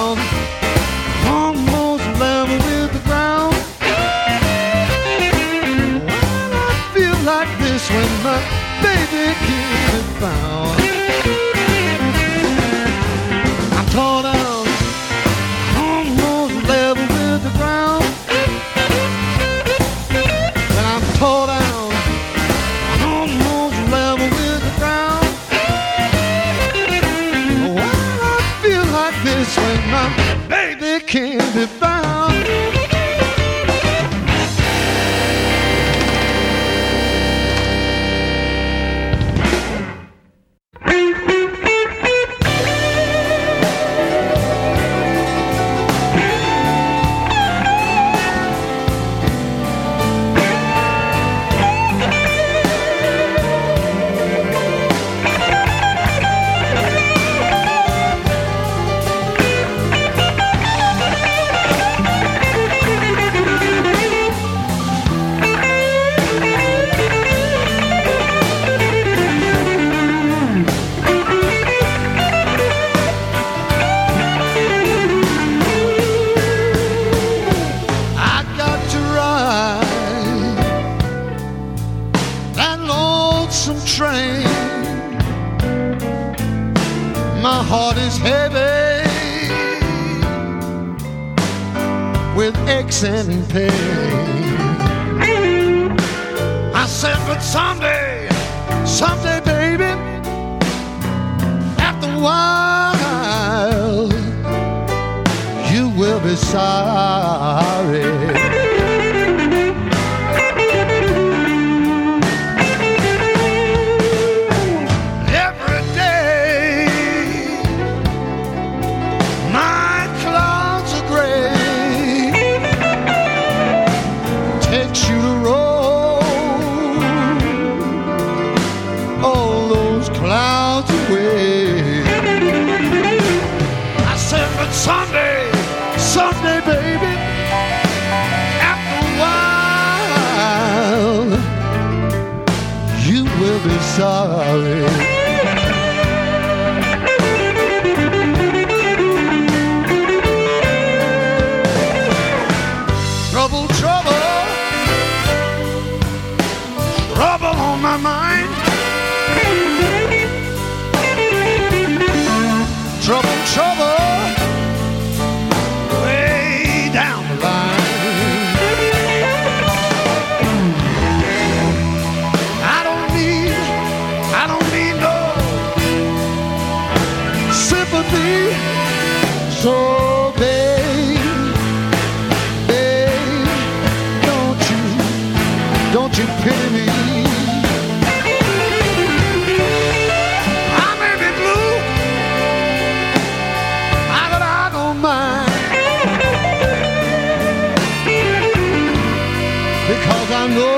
buscando 200.47 200.78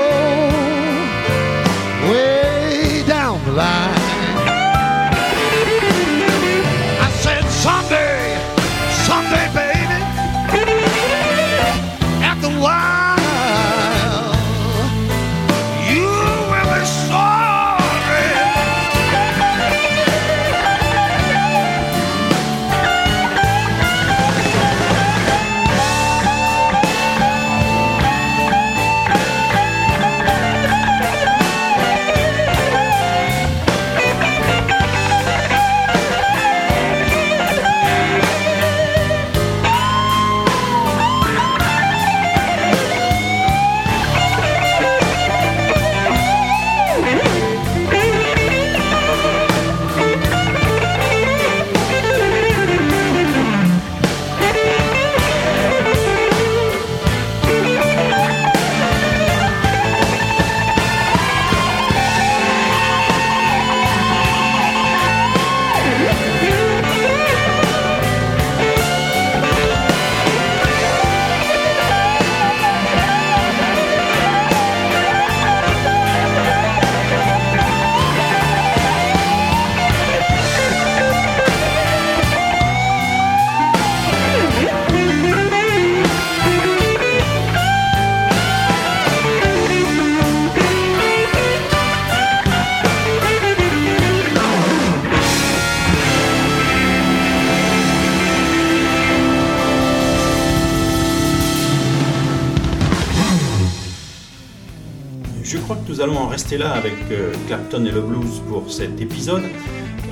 rester 106.31 106.57
là 106.57 106.71
avec 106.71 106.93
euh, 107.11 107.31
Clapton 107.47 107.85
et 107.85 107.91
le 107.91 108.01
blues 108.01 108.41
pour 108.47 108.71
cet 108.71 108.99
épisode. 109.01 109.43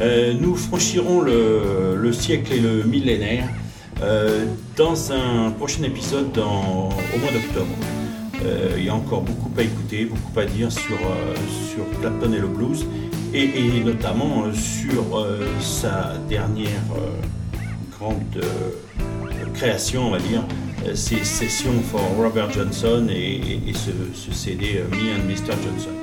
Euh, 0.01 0.33
nous 0.39 0.55
franchirons 0.55 1.21
le, 1.21 1.95
le 1.95 2.13
siècle 2.13 2.53
et 2.53 2.59
le 2.59 2.83
millénaire 2.83 3.47
euh, 4.01 4.45
dans 4.77 5.11
un 5.11 5.51
prochain 5.51 5.83
épisode 5.83 6.31
dans- 6.33 6.89
au 7.15 7.17
mois 7.19 7.31
d'octobre. 7.31 7.75
Il 8.77 8.85
y 8.85 8.89
a 8.89 8.95
encore 8.95 9.21
beaucoup 9.21 9.51
à 9.57 9.63
écouter, 9.63 10.05
beaucoup 10.05 10.39
à 10.39 10.45
dire 10.45 10.71
sur, 10.71 10.97
sur 11.69 11.83
Clapton 11.99 12.31
et 12.31 12.39
le 12.39 12.47
blues, 12.47 12.85
et, 13.33 13.49
notamment 13.83 14.45
sur 14.53 15.27
sa 15.59 16.13
dernière 16.29 16.85
grande 17.99 18.41
création, 19.53 20.07
on 20.07 20.11
va 20.11 20.19
dire, 20.19 20.41
ses 20.95 21.25
sessions 21.25 21.81
for 21.91 21.99
Robert 22.17 22.49
Johnson 22.53 23.07
et, 23.11 23.59
ce, 23.73 23.91
ce 24.13 24.31
CD 24.33 24.81
Me 24.89 25.11
and 25.15 25.25
Mr. 25.27 25.51
Johnson. 25.61 25.98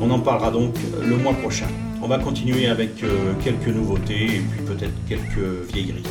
On 0.00 0.10
en 0.10 0.18
parlera 0.20 0.50
donc 0.50 0.74
le 1.02 1.16
mois 1.16 1.34
prochain. 1.34 1.68
On 2.02 2.08
va 2.08 2.18
continuer 2.18 2.66
avec 2.66 3.02
euh, 3.02 3.32
quelques 3.42 3.68
nouveautés 3.68 4.24
et 4.24 4.40
puis 4.40 4.60
peut-être 4.66 4.94
quelques 5.08 5.72
vieilleries. 5.72 6.02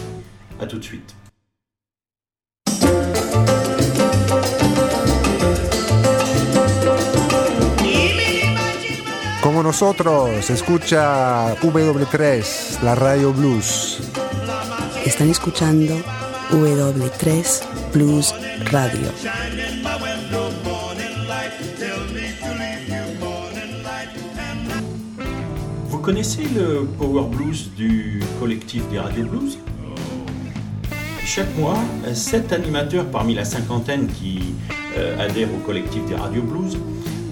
A 0.59 0.65
tout 0.65 0.77
de 0.77 0.83
suite. 0.83 1.15
Como 9.41 9.61
nosotros, 9.61 10.49
escucha 10.49 11.55
W3, 11.61 12.81
la 12.83 12.95
radio 12.95 13.31
blues. 13.31 13.99
Están 15.05 15.29
escuchando 15.29 15.95
W3 16.51 17.61
Blues 17.93 18.33
Radio. 18.71 19.11
Connaissez 26.05 26.43
le 26.55 26.85
Power 26.99 27.23
Blues 27.31 27.71
du 27.75 28.21
collectif 28.39 28.87
des 28.91 28.99
Radio 28.99 29.25
Blues? 29.25 29.57
Chaque 31.25 31.57
mois, 31.57 31.79
sept 32.13 32.53
animateurs 32.53 33.05
parmi 33.05 33.33
la 33.33 33.43
cinquantaine 33.43 34.05
qui 34.05 34.53
euh, 34.99 35.17
adhèrent 35.19 35.51
au 35.51 35.65
collectif 35.65 36.05
des 36.05 36.13
Radio 36.13 36.43
Blues 36.43 36.77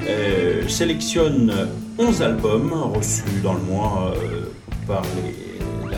euh, 0.09 0.67
sélectionnent 0.67 1.53
11 1.99 2.21
albums 2.23 2.73
reçus 2.95 3.41
dans 3.43 3.53
le 3.53 3.61
mois 3.61 4.15
euh, 4.89 4.95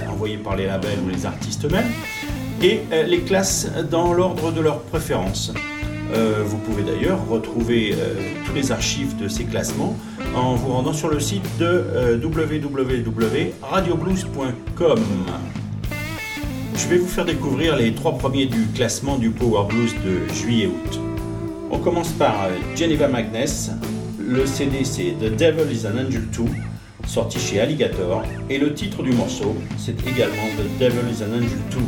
envoyés 0.10 0.38
par 0.38 0.58
les 0.58 0.66
labels 0.66 1.00
ou 1.06 1.10
les 1.10 1.26
artistes 1.26 1.64
eux-mêmes 1.64 1.92
et 2.62 2.82
les 3.08 3.20
classent 3.22 3.70
dans 3.90 4.14
l'ordre 4.14 4.52
de 4.52 4.60
leur 4.60 4.82
préférence. 4.82 5.54
Euh, 6.14 6.44
vous 6.46 6.58
pouvez 6.58 6.84
d'ailleurs 6.84 7.26
retrouver 7.28 7.94
euh, 7.94 8.14
tous 8.46 8.54
les 8.54 8.72
archives 8.72 9.18
de 9.18 9.28
ces 9.28 9.46
classements 9.46 9.98
en 10.36 10.54
vous 10.56 10.72
rendant 10.72 10.94
sur 10.94 11.10
le 11.10 11.20
site 11.20 11.44
de 11.60 11.66
euh, 11.66 12.20
www.radioblues.com. 12.24 15.00
Je 16.76 16.88
vais 16.88 16.98
vous 16.98 17.08
faire 17.08 17.26
découvrir 17.26 17.76
les 17.76 17.94
trois 17.94 18.16
premiers 18.18 18.46
du 18.46 18.68
classement 18.76 19.18
du 19.18 19.32
Power 19.32 19.68
Blues 19.68 19.94
de 20.06 20.32
juillet-août. 20.34 21.02
On 21.72 21.80
commence 21.80 22.12
par 22.12 22.50
Geneva 22.76 23.08
Magness. 23.08 23.72
Le 24.20 24.46
CD 24.46 24.84
c'est 24.84 25.16
The 25.20 25.36
Devil 25.36 25.74
is 25.74 25.88
an 25.88 25.98
Angel 25.98 26.28
2, 26.32 26.44
sorti 27.08 27.40
chez 27.40 27.60
Alligator. 27.60 28.22
Et 28.50 28.60
le 28.60 28.74
titre 28.74 29.02
du 29.02 29.12
morceau 29.12 29.56
c'est 29.78 30.00
également 30.08 30.46
The 30.58 30.68
Devil 30.80 31.10
is 31.12 31.24
an 31.24 31.34
Angel 31.34 31.58
2. 31.72 31.80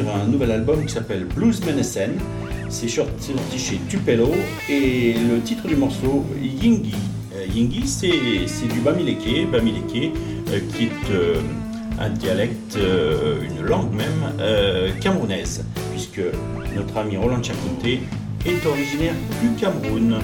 Un 0.00 0.26
nouvel 0.26 0.50
album 0.50 0.84
qui 0.84 0.92
s'appelle 0.92 1.24
Blues 1.24 1.64
Menacen. 1.64 2.12
C'est 2.68 2.88
sorti 2.88 3.32
chez 3.56 3.78
Tupelo 3.88 4.30
et 4.68 5.14
le 5.14 5.40
titre 5.40 5.68
du 5.68 5.76
morceau 5.76 6.24
Yingi. 6.40 6.94
Euh, 7.34 7.46
Yingi, 7.54 7.86
c'est 7.86 8.68
du 8.72 8.80
Bamileke, 8.80 9.50
Bamileke 9.50 10.12
euh, 10.50 10.60
qui 10.72 10.84
est 10.84 11.10
euh, 11.10 11.40
un 12.00 12.10
dialecte, 12.10 12.76
euh, 12.76 13.38
une 13.42 13.64
langue 13.64 13.92
même 13.92 14.98
camerounaise, 15.00 15.64
puisque 15.92 16.22
notre 16.76 16.96
ami 16.96 17.16
Roland 17.16 17.42
Chacunte 17.42 17.84
est 17.84 18.66
originaire 18.66 19.14
du 19.40 19.50
Cameroun. 19.60 20.18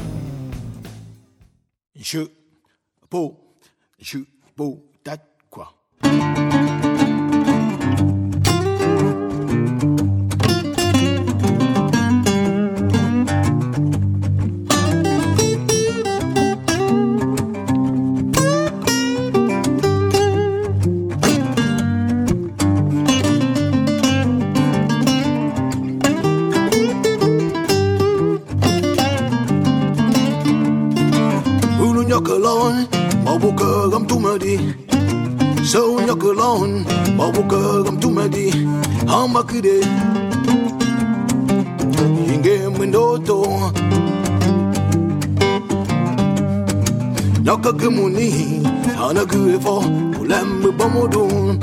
han 49.10 49.18
a 49.18 49.24
groove 49.24 49.60
for 49.60 49.82
Ulembe 50.20 50.70
bomodun 50.78 51.58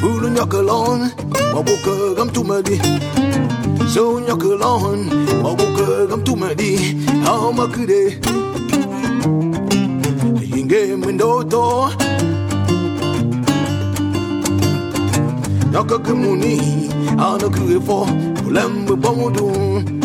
Fulu 0.00 0.28
nyokalon 0.28 1.00
Mabuka 1.54 2.14
gam 2.16 2.28
tumadi 2.30 2.76
So 3.92 4.20
nyokalon 4.20 5.10
Mabuka 5.42 6.06
gam 6.08 6.22
tumadi 6.22 6.70
ha 7.24 7.52
makude 7.52 8.02
Yinge 10.54 10.80
mindoto 11.02 11.90
Nyokakumuni 15.72 16.54
Han 17.18 17.42
a 17.42 17.48
groove 17.48 17.84
for 17.84 18.06
bomodun 19.02 20.03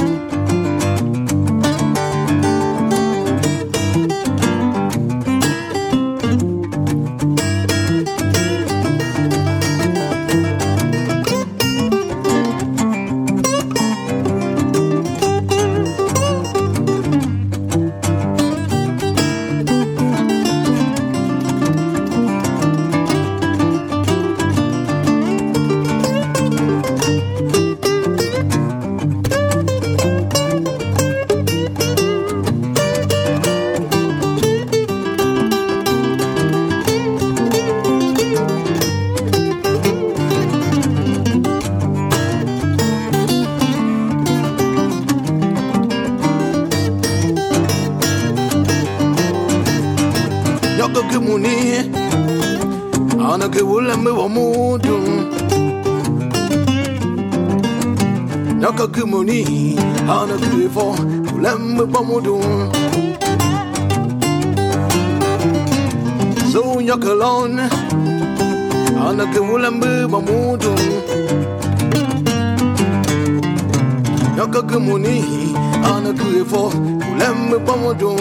ni 59.30 59.76
ana 60.18 60.35
grifo 60.43 60.85
lembe 61.43 61.85
pamudum 61.93 62.43
so 66.51 66.81
nyakalon 66.81 67.60
ana 69.07 69.26
kemulembe 69.34 69.91
pamudum 70.11 70.80
nyakakumuni 74.35 75.18
ana 75.93 76.11
grifo 76.19 76.73
lembe 77.19 77.57
pamudum 77.68 78.19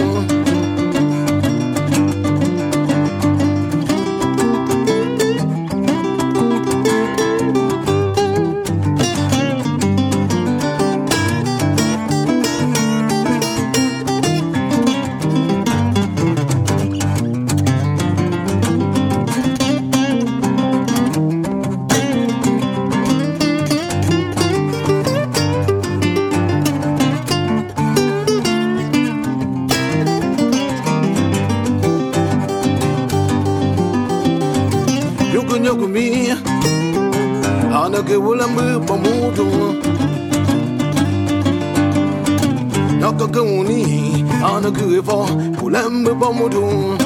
ulambu 46.18 46.50
pamutu 46.50 46.96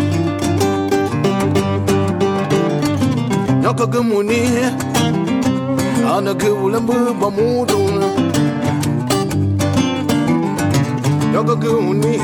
Nyaka 3.63 3.87
kuni 3.87 4.41
Anake 6.17 6.49
ulambu 6.49 6.93
pamutu 7.21 7.79
Nyaka 11.33 11.57
kuni 11.57 12.19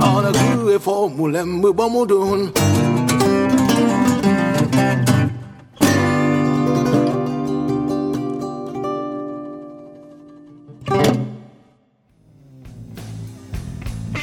Anake 0.00 0.74
ifo 0.76 1.06
ulambu 1.18 1.74
pamutu 1.74 2.50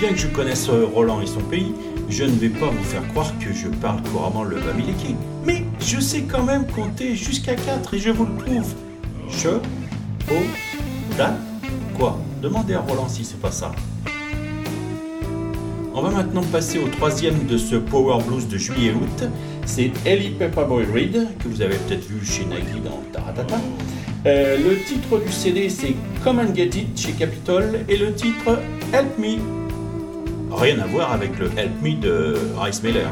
Bien 0.04 0.12
que 0.12 0.20
je 0.20 0.28
connaisse 0.28 0.68
euh, 0.68 0.86
Roland 0.94 1.22
et 1.22 1.28
son 1.28 1.40
pays, 1.40 1.74
je 2.14 2.26
ne 2.26 2.32
vais 2.32 2.50
pas 2.50 2.68
vous 2.68 2.84
faire 2.84 3.08
croire 3.08 3.34
que 3.40 3.52
je 3.52 3.68
parle 3.68 4.02
couramment 4.04 4.44
le 4.44 4.58
bamileke. 4.58 5.16
Mais 5.46 5.64
je 5.80 6.00
sais 6.00 6.22
quand 6.22 6.44
même 6.44 6.68
compter 6.68 7.16
jusqu'à 7.16 7.56
4 7.56 7.96
et 7.96 8.00
je 8.00 8.12
vous 8.12 8.26
le 8.26 8.34
prouve. 8.34 8.72
Je, 9.30 9.50
o, 9.50 10.36
da, 11.18 11.36
quoi? 11.98 12.20
Demandez 12.42 12.76
à 12.76 12.82
Roland 12.82 13.10
si 13.10 13.26
c'est 13.26 13.40
pas 13.42 13.52
ça. 13.52 13.72
On 15.96 16.02
va 16.02 16.12
maintenant 16.12 16.44
passer 16.44 16.78
au 16.78 16.88
troisième 16.88 17.48
de 17.48 17.58
ce 17.58 17.76
Power 17.76 18.24
Blues 18.24 18.48
de 18.48 18.58
juillet-août. 18.58 19.24
C'est 19.66 19.92
Ellie 20.06 20.32
Pepperboy 20.32 20.86
Reed, 20.86 21.28
que 21.40 21.48
vous 21.48 21.62
avez 21.64 21.78
peut-être 21.78 22.08
vu 22.08 22.24
chez 22.24 22.46
Nike 22.46 22.84
dans 22.84 23.02
Taratata. 23.12 23.58
Euh, 24.28 24.58
le 24.58 24.84
titre 24.84 25.20
du 25.20 25.32
CD 25.32 25.68
c'est 25.68 25.96
Come 26.24 26.40
and 26.40 26.54
Get 26.56 26.78
It 26.78 27.00
chez 27.00 27.12
Capitol 27.14 27.80
et 27.90 27.98
le 27.98 28.14
titre 28.14 28.60
Help 28.94 29.18
Me. 29.18 29.63
Rien 30.56 30.80
à 30.80 30.86
voir 30.86 31.12
avec 31.12 31.38
le 31.40 31.48
Help 31.58 31.82
Me 31.82 31.96
de 31.96 32.38
Rice 32.58 32.82
Miller. 32.84 33.10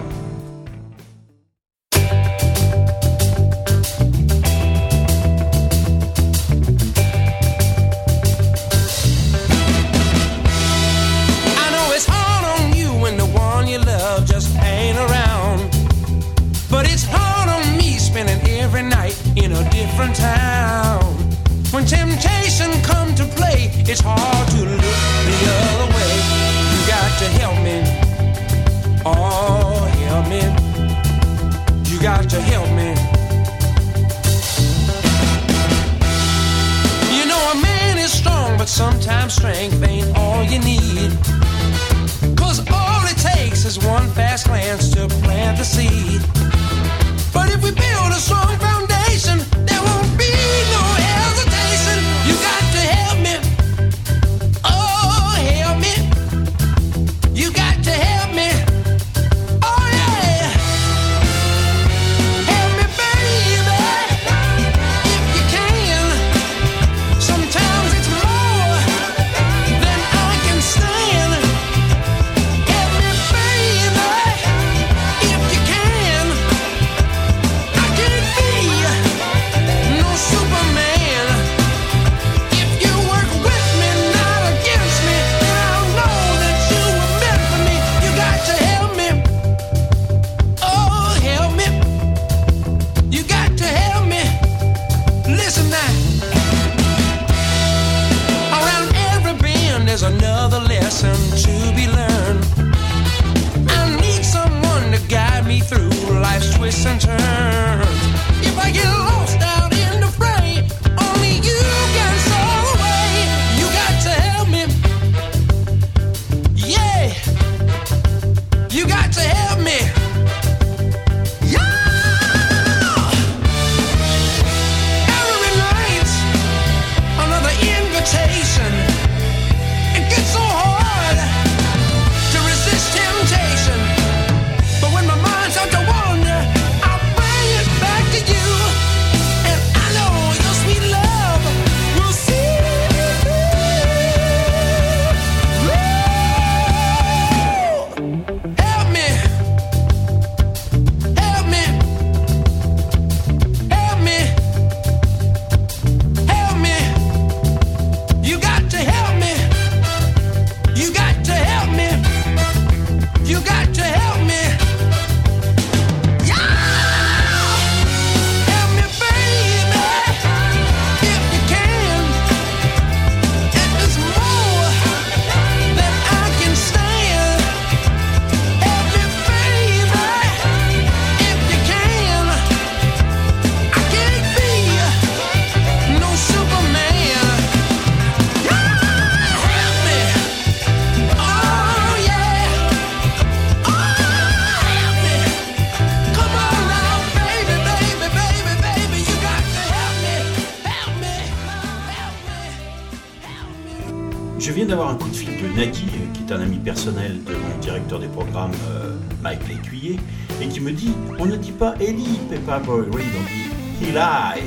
Je 204.42 204.52
viens 204.52 204.66
d'avoir 204.66 204.90
un 204.90 204.96
coup 204.96 205.08
de 205.08 205.16
fil 205.16 205.30
de 205.30 205.56
Nagui, 205.56 205.86
euh, 205.86 206.14
qui 206.16 206.24
est 206.24 206.34
un 206.34 206.42
ami 206.42 206.58
personnel 206.58 207.24
de 207.24 207.32
mon 207.32 207.60
directeur 207.62 208.00
des 208.00 208.08
programmes, 208.08 208.50
euh, 208.72 208.96
Mike 209.22 209.48
Lécuyer, 209.48 210.00
et 210.42 210.48
qui 210.48 210.60
me 210.60 210.72
dit 210.72 210.94
On 211.20 211.28
ne 211.28 211.36
dit 211.36 211.52
pas 211.52 211.76
Eli 211.80 212.20
Pepperboy 212.28 212.88
Reed, 212.92 213.06
on 213.20 213.84
dit 213.84 213.90
Eli. 213.90 214.44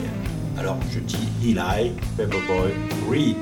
Alors 0.58 0.78
je 0.92 0.98
dis 0.98 1.28
Eli 1.44 1.92
Pepperboy 2.16 2.72
Reed. 3.08 3.36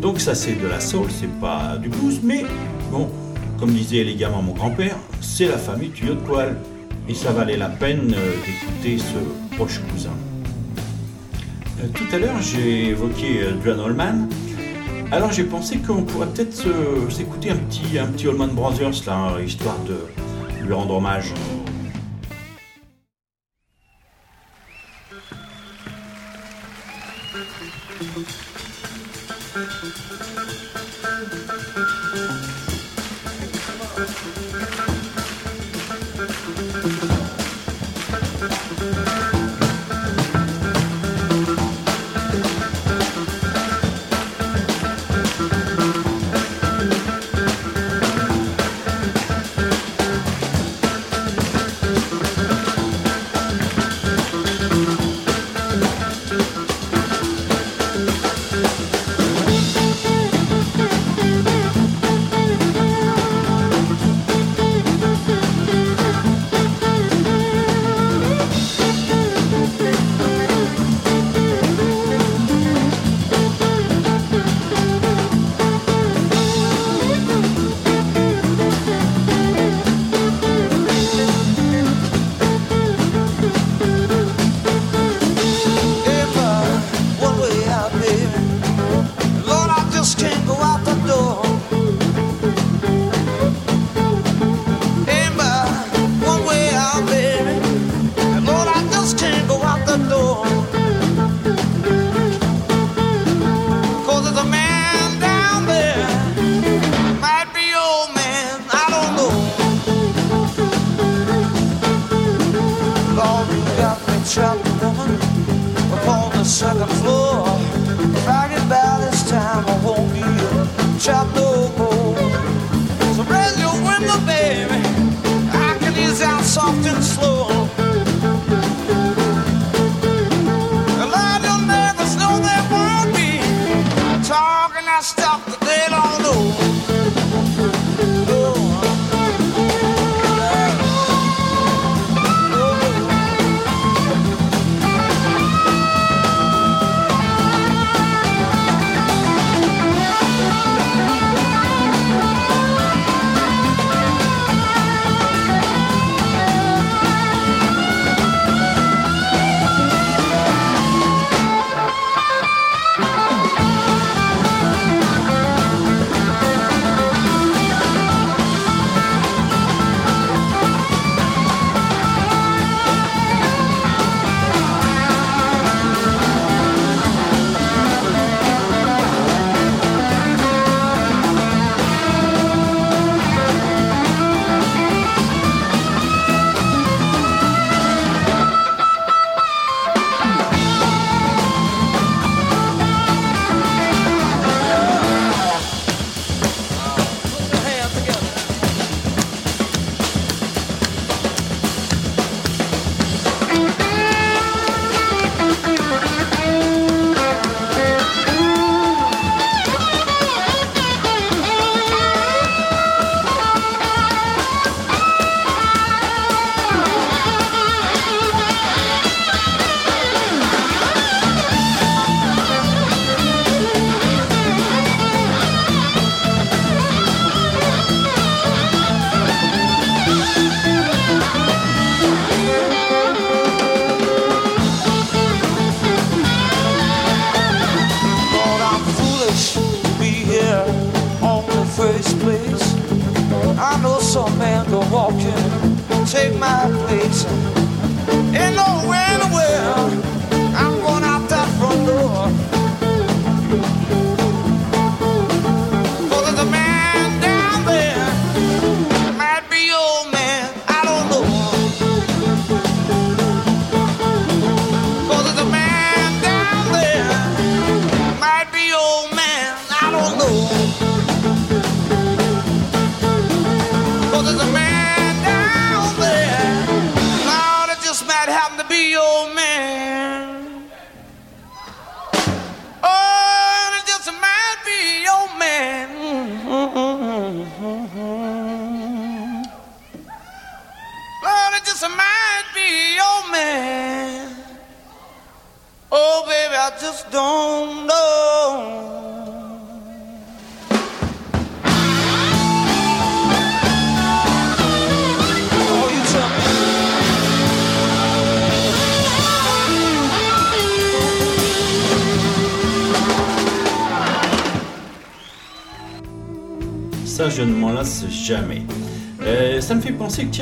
Donc 0.00 0.20
ça 0.20 0.36
c'est 0.36 0.54
de 0.54 0.68
la 0.68 0.78
soul, 0.78 1.08
c'est 1.10 1.40
pas 1.40 1.76
du 1.76 1.88
blues, 1.88 2.20
mais 2.22 2.44
bon, 2.92 3.10
comme 3.58 3.72
disait 3.72 3.96
élégamment 3.96 4.42
mon 4.42 4.52
grand-père, 4.52 4.96
c'est 5.20 5.48
la 5.48 5.58
famille 5.58 5.90
tuyau 5.90 6.14
de 6.14 6.20
poil. 6.20 6.56
Et 7.08 7.14
ça 7.14 7.32
valait 7.32 7.56
la 7.56 7.68
peine 7.68 8.14
euh, 8.14 8.32
d'écouter 8.46 8.98
ce 8.98 9.56
proche 9.56 9.80
cousin. 9.92 10.14
Tout 11.94 12.14
à 12.14 12.18
l'heure 12.18 12.40
j'ai 12.40 12.90
évoqué 12.90 13.40
Duane 13.60 13.80
Holman. 13.80 14.28
Alors 15.12 15.30
j'ai 15.30 15.44
pensé 15.44 15.76
qu'on 15.76 16.04
pourrait 16.04 16.28
peut-être 16.28 16.66
euh, 16.66 17.10
s'écouter 17.10 17.50
un 17.50 17.56
petit, 17.56 17.98
un 17.98 18.06
petit 18.06 18.28
Allman 18.28 18.48
Brothers, 18.48 19.04
là, 19.06 19.38
histoire 19.44 19.76
de 19.86 19.98
lui 20.64 20.72
rendre 20.72 20.94
hommage. 20.94 21.34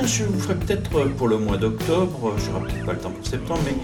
Je 0.07 0.25
vous 0.25 0.39
ferai 0.39 0.55
peut-être 0.55 0.97
euh, 0.97 1.09
pour 1.09 1.29
le 1.29 1.39
mois 1.39 1.57
d'octobre, 1.57 2.29
euh, 2.29 2.39
j'aurai 2.39 2.67
peut-être 2.67 2.87
pas 2.87 2.93
le 2.93 2.99
temps 2.99 3.11
pour 3.11 3.27
septembre, 3.27 3.61
mais 3.65 3.75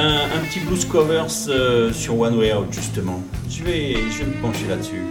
un, 0.00 0.44
petit 0.48 0.60
blues 0.60 0.84
covers 0.84 1.26
euh, 1.48 1.92
sur 1.92 2.18
One 2.18 2.36
Way 2.36 2.54
Out 2.54 2.66
justement. 2.70 3.22
Je 3.48 3.64
vais, 3.64 3.94
je 4.10 4.18
vais 4.18 4.26
me 4.26 4.42
pencher 4.42 4.66
là-dessus. 4.68 5.02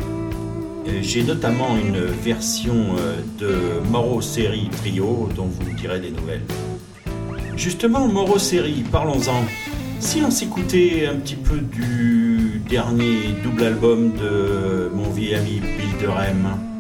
J'ai 1.02 1.24
notamment 1.24 1.76
une 1.78 2.00
version 2.06 2.96
de 3.40 3.56
Moro 3.90 4.22
Série 4.22 4.70
Trio 4.70 5.30
dont 5.36 5.46
vous 5.46 5.72
me 5.72 5.76
direz 5.76 6.00
des 6.00 6.12
nouvelles. 6.12 6.44
Justement, 7.56 8.08
Moro 8.08 8.38
Série, 8.38 8.84
parlons-en. 8.92 9.46
Si 10.00 10.22
on 10.24 10.30
s'écoutait 10.30 11.08
un 11.12 11.16
petit 11.16 11.38
peu 11.38 11.58
du 11.58 12.62
dernier 12.70 13.34
double 13.44 13.64
album 13.64 14.12
de 14.14 14.92
mon 14.94 15.10
vieil 15.10 15.34
ami 15.34 15.60
Bill 15.60 15.98
Durham. 16.00 16.75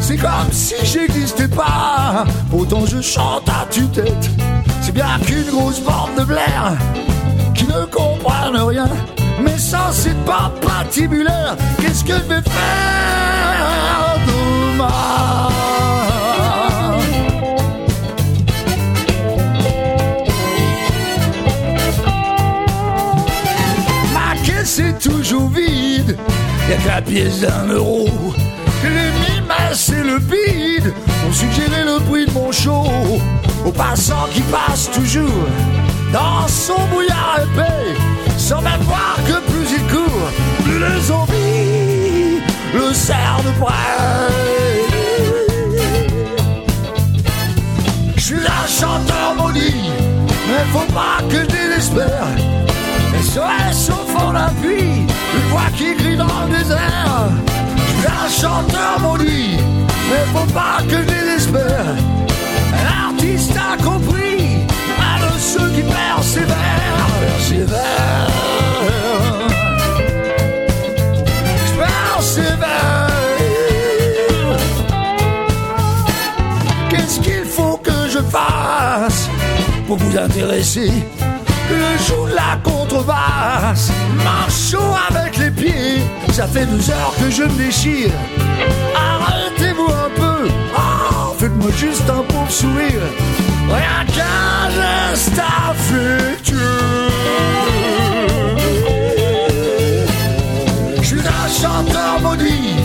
C'est 0.00 0.16
comme 0.16 0.50
si 0.50 0.74
j'existais 0.82 1.46
pas, 1.46 2.24
pourtant 2.50 2.86
je 2.86 3.02
chante 3.02 3.46
à 3.46 3.66
tue-tête. 3.70 4.30
C'est 4.80 4.92
bien 4.92 5.18
qu'une 5.26 5.44
grosse 5.50 5.80
bande 5.80 6.14
de 6.16 6.24
blaire 6.24 6.72
qui 7.54 7.64
ne 7.64 7.84
comprennent 7.84 8.56
rien, 8.56 8.88
mais 9.42 9.58
ça 9.58 9.90
c'est 9.92 10.16
pas 10.24 10.50
patibulaire. 10.62 11.54
Qu'est-ce 11.82 12.02
que 12.02 12.14
je 12.14 12.34
vais 12.34 12.40
faire 12.40 14.18
demain? 14.26 15.50
Ma 24.14 24.34
caisse 24.46 24.78
est 24.78 24.98
toujours 24.98 25.50
vide, 25.50 26.16
y'a 26.70 26.76
que 26.76 26.88
la 26.88 27.02
pièce 27.02 27.40
d'un 27.40 27.66
euro. 27.68 28.08
Et 29.70 30.02
le 30.02 30.18
bide 30.18 30.94
ont 31.28 31.32
suggéré 31.32 31.84
le 31.84 32.00
prix 32.08 32.24
de 32.24 32.32
mon 32.32 32.50
show 32.50 32.86
aux 33.66 33.70
passants 33.70 34.26
qui 34.32 34.40
passent 34.40 34.90
toujours 34.90 35.46
dans 36.10 36.48
son 36.48 36.80
brouillard 36.90 37.40
épais, 37.42 37.94
sans 38.38 38.62
même 38.62 38.80
voir 38.80 39.16
que 39.26 39.38
plus 39.50 39.76
il 39.76 39.86
court, 39.92 40.30
plus 40.64 40.78
les 40.78 41.00
zombies 41.02 42.40
le 42.72 42.94
serrent 42.94 43.42
de 43.42 43.60
près. 43.60 43.74
Je 48.16 48.20
suis 48.22 48.36
je 48.36 48.80
chanteur 48.80 49.34
maudit, 49.36 49.90
mais 50.48 50.64
faut 50.72 50.92
pas 50.94 51.22
que 51.28 51.44
désespère. 51.44 52.26
SOS 53.22 53.90
au 53.90 54.18
fond 54.18 54.32
d'un 54.32 54.48
puits, 54.62 55.04
une 55.34 55.48
voix 55.50 55.68
qui 55.76 55.94
crie 55.94 56.16
dans 56.16 56.24
le 56.24 56.56
désert. 56.56 57.57
Un 58.06 58.28
chanteur 58.30 59.00
maudit, 59.00 59.56
mais 60.08 60.24
faut 60.32 60.52
pas 60.52 60.78
que 60.88 60.96
je 60.96 61.04
désespère. 61.04 61.96
L'artiste 62.84 63.56
a 63.56 63.76
compris, 63.82 64.58
un 64.98 65.18
de 65.26 65.38
ceux 65.38 65.70
qui 65.70 65.82
persévèrent, 65.82 67.08
persévèrent. 67.20 68.28
Persévère. 71.76 73.08
Qu'est-ce 76.90 77.20
qu'il 77.20 77.44
faut 77.44 77.76
que 77.78 78.08
je 78.08 78.18
fasse 78.18 79.28
pour 79.86 79.96
vous 79.96 80.16
intéresser? 80.16 80.92
Le 81.70 81.98
joue 82.06 82.26
la 82.26 82.56
contrebasse, 82.62 83.90
chaud 84.48 84.94
avec 85.10 85.36
les 85.36 85.50
pieds. 85.50 86.02
Ça 86.38 86.46
fait 86.46 86.66
deux 86.66 86.88
heures 86.88 87.12
que 87.18 87.28
je 87.28 87.42
me 87.42 87.58
déchire. 87.58 88.12
Arrêtez-vous 88.94 89.90
un 89.90 90.08
peu, 90.14 90.48
Oh, 90.72 91.34
faites-moi 91.36 91.68
juste 91.76 92.08
un 92.08 92.22
pauvre 92.22 92.48
sourire. 92.48 93.02
Rien 93.68 94.06
qu'un 94.06 94.70
geste 94.70 95.32
affectueux. 95.68 96.56
Je 100.98 101.02
suis 101.02 101.18
un 101.18 101.48
chanteur 101.48 102.20
maudit, 102.22 102.76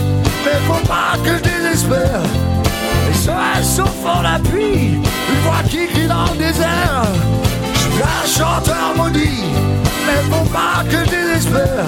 mais 0.44 0.58
faut 0.66 0.84
pas 0.88 1.16
que 1.22 1.38
je 1.38 1.42
désespère. 1.44 2.22
SOS 3.12 3.78
au 3.78 3.86
fond 3.86 4.20
d'appui, 4.20 4.94
une 4.94 5.40
voix 5.44 5.62
qui 5.70 5.86
crie 5.86 6.08
dans 6.08 6.24
le 6.32 6.38
désert. 6.38 7.04
Je 7.72 7.78
suis 7.78 8.02
un 8.02 8.26
chanteur 8.26 8.96
maudit, 8.96 9.44
mais 10.06 10.22
faut 10.28 10.50
pas 10.50 10.82
que 10.90 11.04
je 11.04 11.10
désespère. 11.10 11.84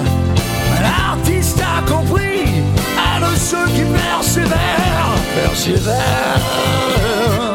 L'artiste 1.16 1.60
a 1.60 1.82
compris, 1.90 2.62
un 2.98 3.20
de 3.20 3.36
ceux 3.36 3.66
qui 3.74 3.84
persévèrent, 3.84 5.14
persévère. 5.34 7.45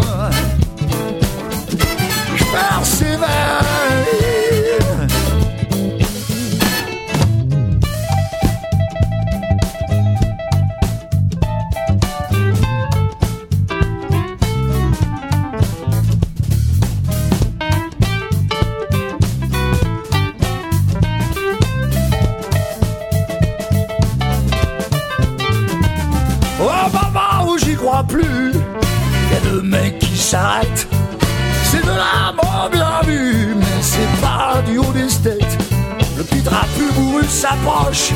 Petit 36.49 36.91
bourru 36.95 37.23
s'approche, 37.27 38.11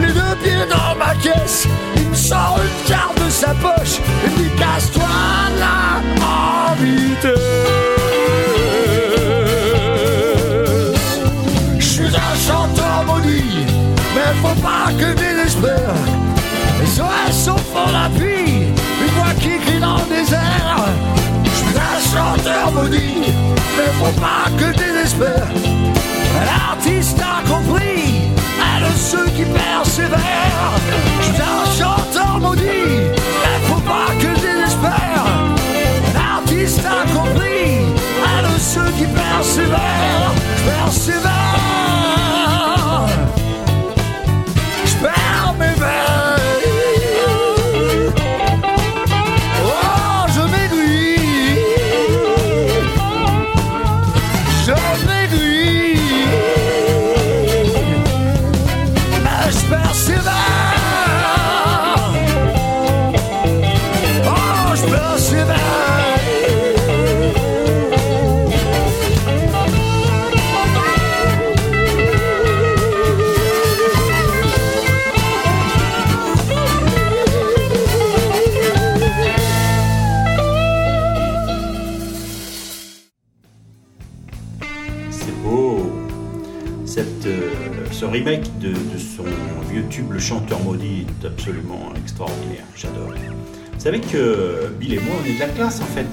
les 0.00 0.12
deux 0.12 0.36
pieds 0.42 0.66
dans 0.68 0.94
ma 0.98 1.14
caisse. 1.16 1.66
Il 1.96 2.08
me 2.08 2.14
sort 2.14 2.58
une 2.62 2.88
carte 2.88 3.18
de 3.24 3.30
sa 3.30 3.48
poche 3.54 3.98
et 4.24 4.30
me 4.30 4.36
dit 4.36 4.56
casse-toi 4.58 5.04
là 5.58 6.02
en 6.22 6.74
vitesse. 6.74 7.40
Je 11.78 11.84
suis 11.84 12.06
un 12.06 12.34
chanteur 12.46 13.04
maudit, 13.06 13.66
mais 14.14 14.34
faut 14.42 14.60
pas 14.60 14.92
que 14.98 15.14
désespère. 15.14 15.94
SOS 16.84 17.48
au 17.48 17.56
fond 17.56 17.90
d'appui, 17.90 18.66
une 19.00 19.12
voix 19.16 19.34
qui 19.40 19.58
crie 19.64 19.80
dans 19.80 19.96
le 19.96 20.16
désert. 20.16 20.78
Je 21.44 21.50
suis 21.50 21.76
un 21.76 22.00
chanteur 22.12 22.72
maudit, 22.72 23.32
mais 23.76 23.90
faut 23.98 24.20
pas 24.20 24.50
que 24.58 24.76
désespère. 24.76 25.85
L'artiste 26.44 27.18
a 27.20 27.46
compris, 27.48 28.30
un 28.60 28.88
de 28.88 28.96
ceux 28.96 29.26
qui 29.36 29.44
persévèrent. 29.44 30.72
Je 31.20 31.24
suis 31.24 31.42
un 31.42 31.64
chanteur 31.78 32.40
maudit, 32.40 32.62
mais 32.62 33.68
faut 33.68 33.80
pas 33.80 34.12
que 34.20 34.28
je 34.34 34.40
désespère. 34.40 35.24
L'artiste 36.14 36.84
a 36.84 37.04
compris, 37.12 37.80
un 38.24 38.42
de 38.42 38.58
ceux 38.58 38.90
qui 38.98 39.06
persévèrent. 39.06 40.32
Je 40.56 40.70
persévère. 40.70 42.15
Remake 88.18 88.58
de, 88.58 88.72
son 88.98 89.24
vieux 89.70 89.84
tube 89.90 90.10
Le 90.10 90.18
Chanteur 90.18 90.58
Maudit 90.60 91.06
est 91.22 91.26
absolument 91.26 91.92
extraordinaire. 91.96 92.64
J'adore. 92.74 93.10
Vous 93.12 93.80
savez 93.80 94.00
que 94.00 94.72
Bill 94.80 94.94
et 94.94 95.00
moi, 95.00 95.16
on 95.22 95.26
est 95.26 95.34
de 95.34 95.40
la 95.40 95.48
classe 95.48 95.80
en 95.82 95.86
fait. 95.86 96.06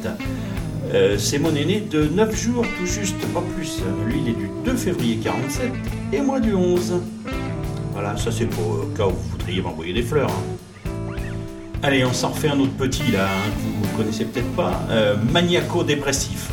C'est 1.18 1.40
mon 1.40 1.56
aîné 1.56 1.80
de 1.80 2.04
9 2.06 2.36
jours 2.36 2.66
tout 2.78 2.86
juste, 2.86 3.18
pas 3.34 3.42
plus. 3.56 3.82
Lui, 4.06 4.16
il 4.26 4.30
est 4.32 4.34
du 4.36 4.50
2 4.66 4.76
février 4.76 5.18
47 5.24 5.72
et 6.12 6.22
moi 6.22 6.40
du 6.40 6.54
11. 6.54 7.02
Voilà, 7.94 8.18
ça 8.18 8.32
c'est 8.32 8.46
pour 8.48 8.74
euh, 8.74 8.94
cas 8.98 9.06
où 9.06 9.12
vous 9.12 9.30
voudriez 9.32 9.62
m'envoyer 9.62 9.94
des 9.94 10.02
fleurs. 10.02 10.30
hein. 10.30 11.14
Allez, 11.84 12.04
on 12.04 12.14
s'en 12.14 12.30
refait 12.30 12.50
un 12.50 12.60
autre 12.60 12.74
petit 12.74 13.12
là, 13.12 13.26
hein, 13.26 13.50
que 13.56 13.88
vous 13.88 13.98
connaissez 13.98 14.26
peut-être 14.26 14.52
pas. 14.56 14.82
Euh, 14.90 15.16
Maniaco-dépressif. 15.32 16.50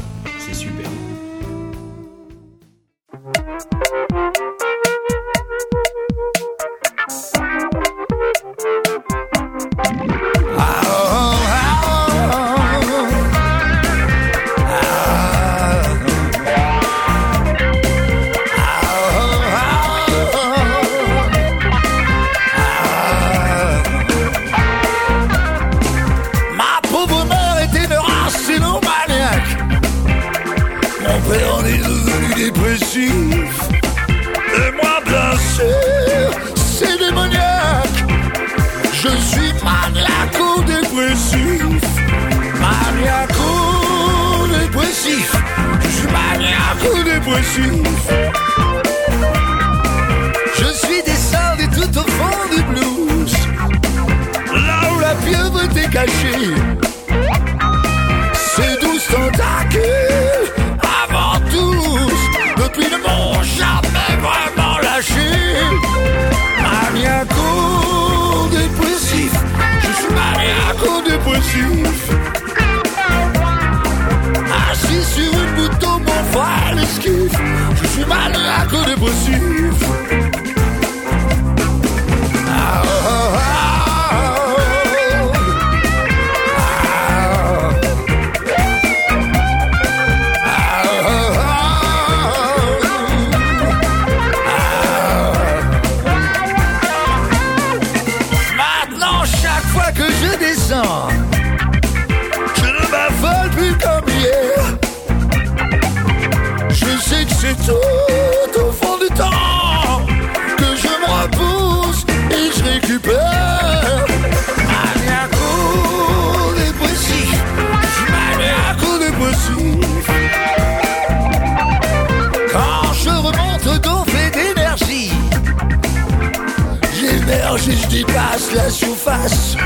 La 128.91 128.97
surface, 128.97 129.57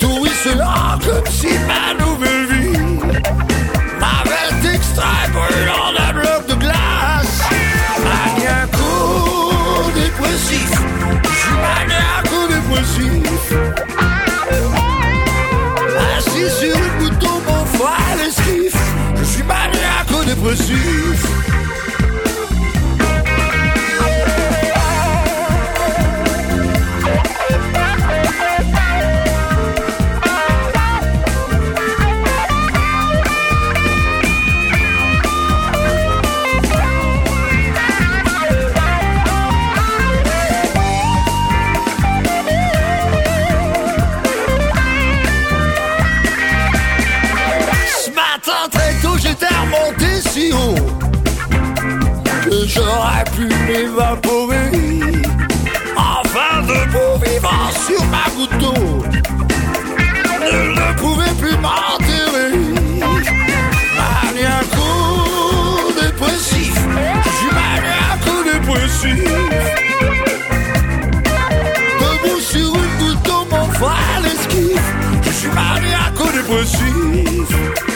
tout 0.00 0.14
ruissela 0.20 0.98
comme 1.04 1.26
si 1.30 1.48
ma 1.66 1.92
nouvelle 2.02 2.46
vie 2.46 2.78
m'avait 4.00 4.74
extrait 4.74 5.28
brûlant 5.32 5.92
d'un 5.96 6.12
bloc 6.14 6.46
de 6.48 6.54
glace. 6.54 7.40
Maniaco-dépressif, 8.04 10.72
je 11.24 11.30
suis 11.40 11.58
maniaco-dépressif. 11.66 13.44
Assis 16.16 16.50
sur 16.58 16.76
le 16.78 16.88
bouton, 16.98 17.36
mon 17.46 17.64
frère 17.66 18.14
l'esquive, 18.18 18.74
je 19.16 19.24
suis 19.24 19.42
maniaco-dépressif. 19.42 21.18
Ce 21.22 21.41
pu 53.72 53.78
m'évaporer 53.78 54.70
Enfin 55.96 56.60
de 56.62 56.78
beau 56.92 57.16
vivant 57.24 57.70
sur 57.86 58.02
ma 58.06 58.24
goutte 58.36 58.56
d'eau 58.58 58.84
Nul 60.40 60.70
ne 60.74 60.88
pouvait 60.98 61.34
plus 61.40 61.56
m'enterrer 61.56 62.52
Maniaco-dépressif 63.98 66.74
Je 67.24 67.30
suis 67.30 67.52
maniaco-dépressif 67.60 69.24
Debout 72.00 72.40
sur 72.40 72.70
une 72.74 72.94
goutte 72.98 73.22
d'eau 73.24 73.42
mon 73.50 73.66
frère 73.72 74.18
l'esquive 74.22 74.86
Je 75.24 75.30
suis 75.30 75.48
maniaco-dépressif 75.48 76.82
Maniaco-dépressif 76.82 77.91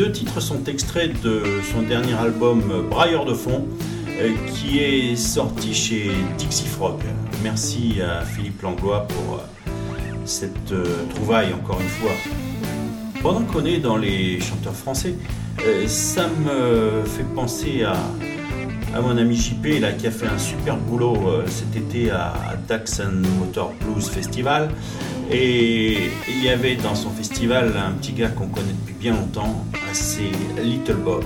deux 0.00 0.12
titres 0.12 0.40
sont 0.40 0.64
extraits 0.64 1.20
de 1.20 1.42
son 1.74 1.82
dernier 1.82 2.14
album 2.14 2.62
euh, 2.70 2.80
Brailleur 2.80 3.26
de 3.26 3.34
fond, 3.34 3.66
euh, 4.08 4.30
qui 4.46 4.78
est 4.78 5.14
sorti 5.14 5.74
chez 5.74 6.10
Dixie 6.38 6.66
Frog. 6.66 6.98
Merci 7.42 8.00
à 8.00 8.24
Philippe 8.24 8.62
Langlois 8.62 9.06
pour 9.06 9.34
euh, 9.34 10.12
cette 10.24 10.72
trouvaille 11.14 11.52
encore 11.52 11.78
une 11.82 11.88
fois. 11.88 12.12
Pendant 13.22 13.42
qu'on 13.42 13.66
est 13.66 13.76
dans 13.76 13.98
les 13.98 14.40
chanteurs 14.40 14.74
français, 14.74 15.16
ça 15.86 16.28
me 16.28 17.04
fait 17.04 17.34
penser 17.34 17.82
à, 17.82 19.00
mon 19.02 19.18
ami 19.18 19.36
JP 19.36 19.82
là, 19.82 19.92
qui 19.92 20.06
a 20.06 20.10
fait 20.10 20.28
un 20.28 20.38
super 20.38 20.78
boulot 20.78 21.42
cet 21.46 21.76
été 21.76 22.10
à, 22.10 22.32
Daxon 22.66 23.20
Motor 23.38 23.74
Blues 23.82 24.08
Festival. 24.08 24.70
Et 25.32 25.96
il 26.28 26.44
y 26.44 26.48
avait 26.48 26.74
dans 26.74 26.94
son 26.94 27.10
festival 27.10 27.72
un 27.76 27.92
petit 27.92 28.12
gars 28.12 28.30
qu'on 28.30 28.48
connaît 28.48 28.72
depuis 28.72 28.94
bien 28.94 29.12
longtemps, 29.12 29.64
c'est 29.92 30.32
Little 30.60 30.96
Bob. 30.96 31.24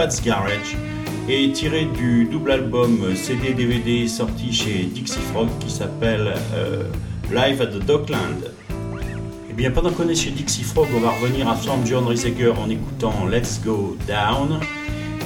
Fats 0.00 0.22
est 1.28 1.52
tiré 1.52 1.84
du 1.84 2.24
double 2.24 2.52
album 2.52 3.14
CD-DVD 3.14 4.08
sorti 4.08 4.50
chez 4.50 4.84
Dixie 4.84 5.18
Frog 5.30 5.48
qui 5.60 5.68
s'appelle 5.68 6.32
euh, 6.54 6.84
Live 7.30 7.60
at 7.60 7.66
the 7.66 7.84
Dockland. 7.84 8.44
Et 8.70 9.50
eh 9.50 9.52
bien 9.52 9.70
pendant 9.70 9.90
qu'on 9.90 10.08
est 10.08 10.14
chez 10.14 10.30
Dixie 10.30 10.62
Frog, 10.62 10.86
on 10.96 11.00
va 11.00 11.10
revenir 11.10 11.46
à 11.50 11.54
Sam 11.54 11.84
John 11.84 12.06
Rieseger 12.06 12.48
en 12.48 12.70
écoutant 12.70 13.26
Let's 13.30 13.60
Go 13.62 13.98
Down. 14.08 14.60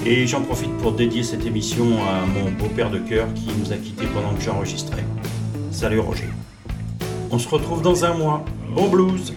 Et 0.05 0.27
j'en 0.27 0.41
profite 0.41 0.77
pour 0.79 0.91
dédier 0.91 1.23
cette 1.23 1.47
émission 1.47 1.85
à 2.09 2.27
mon 2.27 2.51
beau-père 2.51 2.91
de 2.91 2.99
cœur 2.99 3.29
qui 3.33 3.47
nous 3.57 3.73
a 3.73 3.77
quittés 3.77 4.09
pendant 4.13 4.35
que 4.35 4.43
j'enregistrais. 4.43 5.05
Salut 5.71 6.01
Roger. 6.01 6.31
On 7.31 7.39
se 7.39 7.49
retrouve 7.49 7.81
dans 7.81 8.05
un 8.05 8.15
mois. 8.15 8.45
Bon 8.75 8.89
blues 8.89 9.33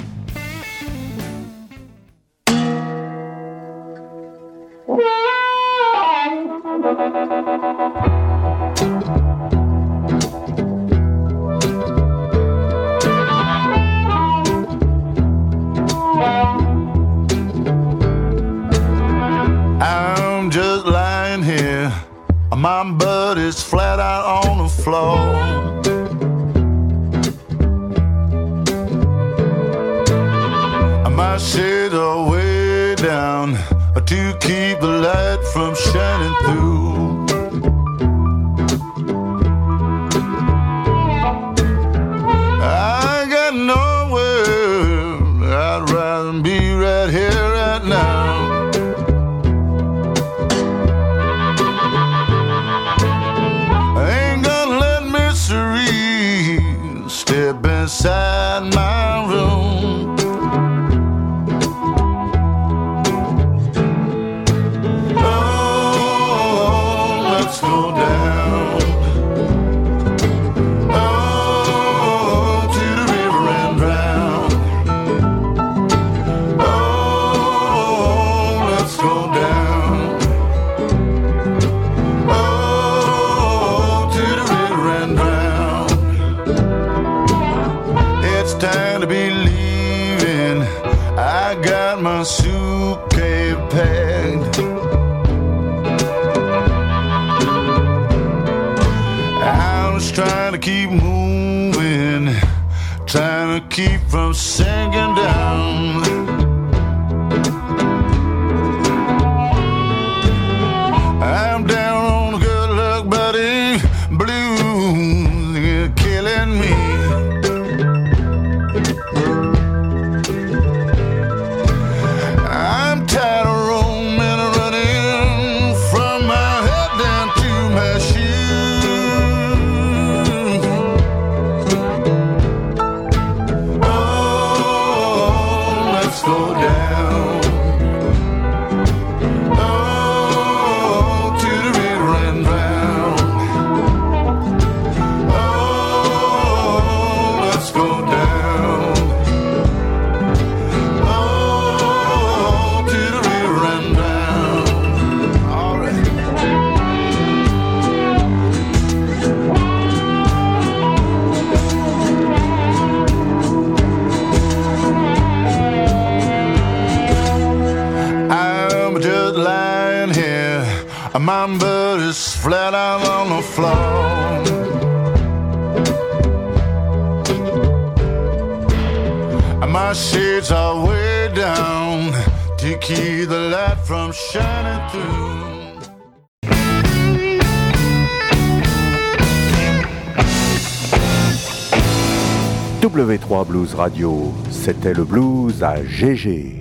C'était 194.68 194.94
le 194.94 195.06
blues 195.06 195.64
à 195.64 195.82
GG. 195.82 196.57